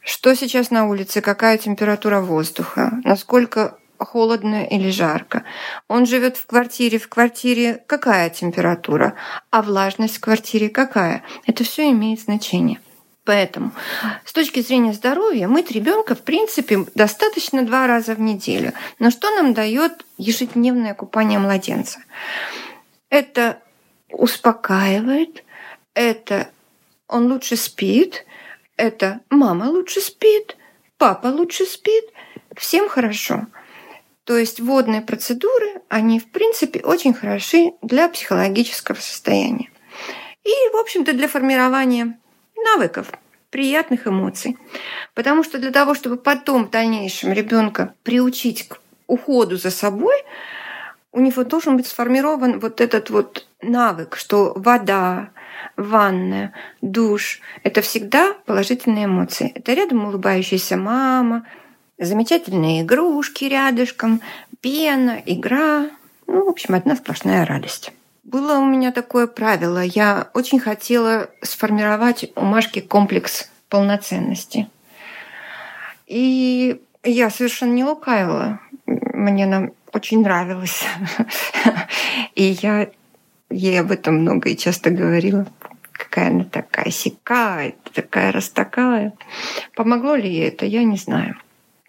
что 0.00 0.34
сейчас 0.34 0.70
на 0.70 0.86
улице, 0.86 1.20
какая 1.20 1.58
температура 1.58 2.20
воздуха, 2.20 3.00
насколько 3.04 3.78
холодно 3.98 4.64
или 4.64 4.90
жарко. 4.90 5.44
Он 5.88 6.06
живет 6.06 6.36
в 6.36 6.46
квартире, 6.46 6.98
в 6.98 7.08
квартире 7.08 7.82
какая 7.86 8.30
температура, 8.30 9.14
а 9.50 9.62
влажность 9.62 10.16
в 10.16 10.20
квартире 10.20 10.68
какая. 10.68 11.22
Это 11.46 11.64
все 11.64 11.90
имеет 11.90 12.20
значение. 12.20 12.80
Поэтому 13.24 13.72
с 14.24 14.32
точки 14.32 14.60
зрения 14.60 14.94
здоровья 14.94 15.48
мыть 15.48 15.70
ребенка, 15.70 16.14
в 16.14 16.22
принципе, 16.22 16.86
достаточно 16.94 17.62
два 17.62 17.86
раза 17.86 18.14
в 18.14 18.20
неделю. 18.20 18.72
Но 18.98 19.10
что 19.10 19.30
нам 19.30 19.52
дает 19.52 20.06
ежедневное 20.16 20.94
купание 20.94 21.38
младенца? 21.38 22.00
Это 23.10 23.58
успокаивает, 24.10 25.44
это 25.92 26.48
он 27.06 27.30
лучше 27.30 27.56
спит, 27.56 28.24
это 28.78 29.20
мама 29.28 29.64
лучше 29.64 30.00
спит, 30.00 30.56
папа 30.96 31.26
лучше 31.26 31.66
спит, 31.66 32.04
всем 32.56 32.88
хорошо. 32.88 33.46
То 34.28 34.36
есть 34.36 34.60
водные 34.60 35.00
процедуры, 35.00 35.80
они 35.88 36.20
в 36.20 36.30
принципе 36.30 36.80
очень 36.80 37.14
хороши 37.14 37.72
для 37.80 38.10
психологического 38.10 38.96
состояния. 38.96 39.70
И, 40.44 40.52
в 40.70 40.76
общем-то, 40.76 41.14
для 41.14 41.28
формирования 41.28 42.18
навыков, 42.54 43.10
приятных 43.48 44.06
эмоций. 44.06 44.58
Потому 45.14 45.42
что 45.44 45.58
для 45.58 45.70
того, 45.70 45.94
чтобы 45.94 46.18
потом 46.18 46.66
в 46.66 46.70
дальнейшем 46.70 47.32
ребенка 47.32 47.94
приучить 48.02 48.68
к 48.68 48.80
уходу 49.06 49.56
за 49.56 49.70
собой, 49.70 50.16
у 51.10 51.20
него 51.20 51.42
должен 51.44 51.78
быть 51.78 51.86
сформирован 51.86 52.60
вот 52.60 52.82
этот 52.82 53.08
вот 53.08 53.46
навык, 53.62 54.14
что 54.14 54.52
вода, 54.56 55.30
ванная, 55.78 56.52
душ— 56.82 57.40
это 57.62 57.80
всегда 57.80 58.34
положительные 58.44 59.06
эмоции. 59.06 59.52
Это 59.54 59.72
рядом 59.72 60.04
улыбающаяся 60.04 60.76
мама, 60.76 61.46
замечательные 61.98 62.82
игрушки 62.82 63.44
рядышком, 63.44 64.20
пена, 64.60 65.20
игра. 65.24 65.90
Ну, 66.26 66.44
в 66.44 66.48
общем, 66.48 66.74
одна 66.74 66.96
сплошная 66.96 67.44
радость. 67.44 67.92
Было 68.24 68.58
у 68.58 68.64
меня 68.64 68.92
такое 68.92 69.26
правило. 69.26 69.82
Я 69.82 70.28
очень 70.34 70.60
хотела 70.60 71.30
сформировать 71.42 72.30
у 72.36 72.42
Машки 72.42 72.80
комплекс 72.80 73.50
полноценности. 73.68 74.68
И 76.06 76.80
я 77.04 77.30
совершенно 77.30 77.72
не 77.72 77.84
лукавила. 77.84 78.60
Мне 78.86 79.46
нам 79.46 79.72
очень 79.92 80.22
нравилось. 80.22 80.84
И 82.34 82.56
я 82.62 82.90
ей 83.50 83.80
об 83.80 83.90
этом 83.90 84.16
много 84.20 84.50
и 84.50 84.56
часто 84.56 84.90
говорила. 84.90 85.46
Какая 85.92 86.28
она 86.28 86.44
такая 86.44 86.90
сякая, 86.90 87.74
такая 87.92 88.30
раз 88.30 88.50
такая. 88.50 89.14
Помогло 89.74 90.14
ли 90.14 90.30
ей 90.30 90.48
это, 90.48 90.66
я 90.66 90.84
не 90.84 90.96
знаю. 90.96 91.36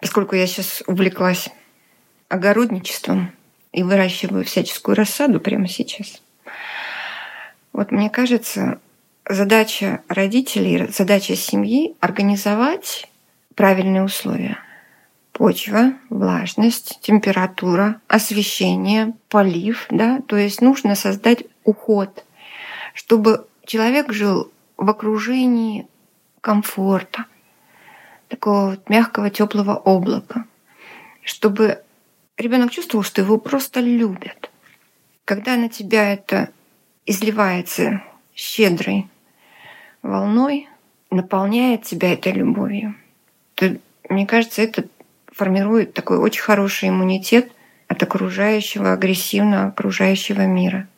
Поскольку 0.00 0.34
я 0.34 0.46
сейчас 0.46 0.82
увлеклась 0.86 1.48
огородничеством 2.28 3.32
и 3.72 3.82
выращиваю 3.82 4.44
всяческую 4.44 4.96
рассаду 4.96 5.40
прямо 5.40 5.68
сейчас– 5.68 6.22
вот 7.72 7.92
мне 7.92 8.10
кажется, 8.10 8.80
задача 9.28 10.02
родителей, 10.08 10.88
задача 10.88 11.36
семьи— 11.36 11.94
организовать 12.00 13.08
правильные 13.54 14.02
условия. 14.02 14.58
Почва, 15.32 15.94
влажность, 16.10 16.98
температура, 17.00 18.00
освещение, 18.08 19.14
полив, 19.28 19.86
да, 19.90 20.20
то 20.26 20.36
есть 20.36 20.60
нужно 20.60 20.94
создать 20.94 21.44
уход, 21.64 22.24
чтобы 22.92 23.46
человек 23.64 24.12
жил 24.12 24.52
в 24.76 24.90
окружении 24.90 25.86
комфорта, 26.40 27.26
такого 28.30 28.70
вот 28.70 28.88
мягкого, 28.88 29.28
теплого 29.28 29.76
облака, 29.76 30.46
чтобы 31.22 31.82
ребенок 32.38 32.70
чувствовал, 32.70 33.02
что 33.02 33.20
его 33.20 33.36
просто 33.36 33.80
любят. 33.80 34.50
Когда 35.26 35.56
на 35.56 35.68
тебя 35.68 36.12
это 36.12 36.50
изливается 37.04 38.02
щедрой 38.34 39.08
волной, 40.02 40.68
наполняет 41.10 41.82
тебя 41.82 42.12
этой 42.12 42.32
любовью, 42.32 42.94
то, 43.54 43.76
мне 44.08 44.26
кажется, 44.26 44.62
это 44.62 44.84
формирует 45.32 45.92
такой 45.92 46.18
очень 46.18 46.42
хороший 46.42 46.88
иммунитет 46.88 47.52
от 47.88 48.02
окружающего, 48.02 48.92
агрессивного 48.92 49.66
окружающего 49.66 50.42
мира. 50.46 50.88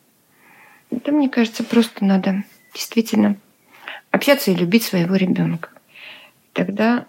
Это, 0.91 1.11
мне 1.11 1.29
кажется, 1.29 1.63
просто 1.63 2.05
надо 2.05 2.43
действительно 2.73 3.35
общаться 4.11 4.51
и 4.51 4.55
любить 4.55 4.83
своего 4.83 5.15
ребенка. 5.15 5.69
Тогда 6.53 7.07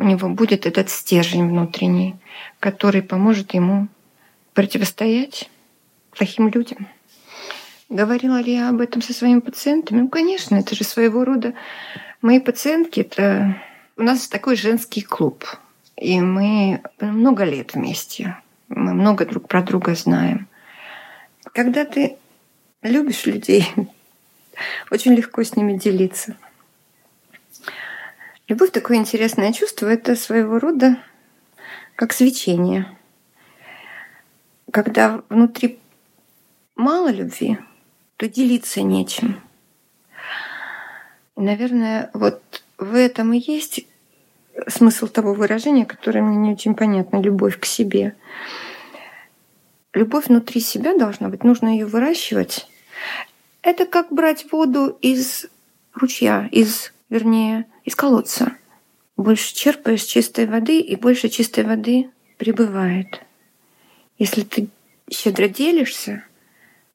у 0.00 0.02
него 0.02 0.30
будет 0.30 0.64
этот 0.64 0.88
стержень 0.88 1.46
внутренний, 1.46 2.16
который 2.58 3.02
поможет 3.02 3.52
ему 3.52 3.88
противостоять 4.54 5.50
плохим 6.16 6.48
людям. 6.48 6.88
Говорила 7.90 8.40
ли 8.40 8.54
я 8.54 8.70
об 8.70 8.80
этом 8.80 9.02
со 9.02 9.12
своими 9.12 9.40
пациентами? 9.40 10.00
Ну, 10.00 10.08
конечно, 10.08 10.56
это 10.56 10.74
же 10.74 10.84
своего 10.84 11.24
рода 11.26 11.52
мои 12.22 12.40
пациентки. 12.40 13.00
Это 13.00 13.60
у 13.98 14.02
нас 14.02 14.26
такой 14.26 14.56
женский 14.56 15.02
клуб, 15.02 15.44
и 15.96 16.18
мы 16.18 16.80
много 16.98 17.44
лет 17.44 17.74
вместе. 17.74 18.38
Мы 18.68 18.94
много 18.94 19.26
друг 19.26 19.48
про 19.48 19.62
друга 19.62 19.94
знаем. 19.94 20.48
Когда 21.52 21.84
ты 21.84 22.16
любишь 22.80 23.26
людей, 23.26 23.68
очень 24.90 25.12
легко 25.12 25.44
с 25.44 25.56
ними 25.56 25.76
делиться. 25.76 26.36
Любовь 28.50 28.72
такое 28.72 28.96
интересное 28.96 29.52
чувство, 29.52 29.86
это 29.86 30.16
своего 30.16 30.58
рода 30.58 30.98
как 31.94 32.12
свечение. 32.12 32.98
Когда 34.72 35.22
внутри 35.28 35.78
мало 36.74 37.12
любви, 37.12 37.58
то 38.16 38.28
делиться 38.28 38.82
нечем. 38.82 39.40
И, 41.36 41.40
наверное, 41.40 42.10
вот 42.12 42.64
в 42.76 42.96
этом 42.96 43.34
и 43.34 43.38
есть 43.38 43.86
смысл 44.66 45.06
того 45.06 45.32
выражения, 45.32 45.86
которое 45.86 46.20
мне 46.20 46.36
не 46.36 46.52
очень 46.52 46.74
понятно, 46.74 47.18
любовь 47.22 47.56
к 47.56 47.66
себе. 47.66 48.16
Любовь 49.94 50.26
внутри 50.26 50.60
себя 50.60 50.98
должна 50.98 51.28
быть, 51.28 51.44
нужно 51.44 51.68
ее 51.68 51.86
выращивать. 51.86 52.66
Это 53.62 53.86
как 53.86 54.10
брать 54.10 54.50
воду 54.50 54.98
из 55.02 55.46
ручья, 55.94 56.48
из, 56.50 56.92
вернее, 57.10 57.66
из 57.90 57.96
колодца. 57.96 58.52
Больше 59.16 59.54
черпаешь 59.54 60.04
чистой 60.04 60.46
воды, 60.46 60.80
и 60.80 60.94
больше 60.94 61.28
чистой 61.28 61.64
воды 61.64 62.08
прибывает. 62.38 63.20
Если 64.16 64.42
ты 64.42 64.68
щедро 65.10 65.48
делишься 65.48 66.24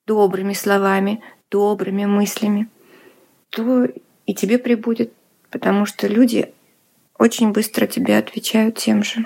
добрыми 0.08 0.54
словами, 0.54 1.22
добрыми 1.52 2.06
мыслями, 2.06 2.70
то 3.50 3.88
и 4.26 4.34
тебе 4.34 4.58
прибудет, 4.58 5.12
потому 5.52 5.86
что 5.86 6.08
люди 6.08 6.54
очень 7.18 7.52
быстро 7.52 7.88
тебе 7.88 8.18
отвечают 8.18 8.78
тем 8.78 9.04
же. 9.04 9.26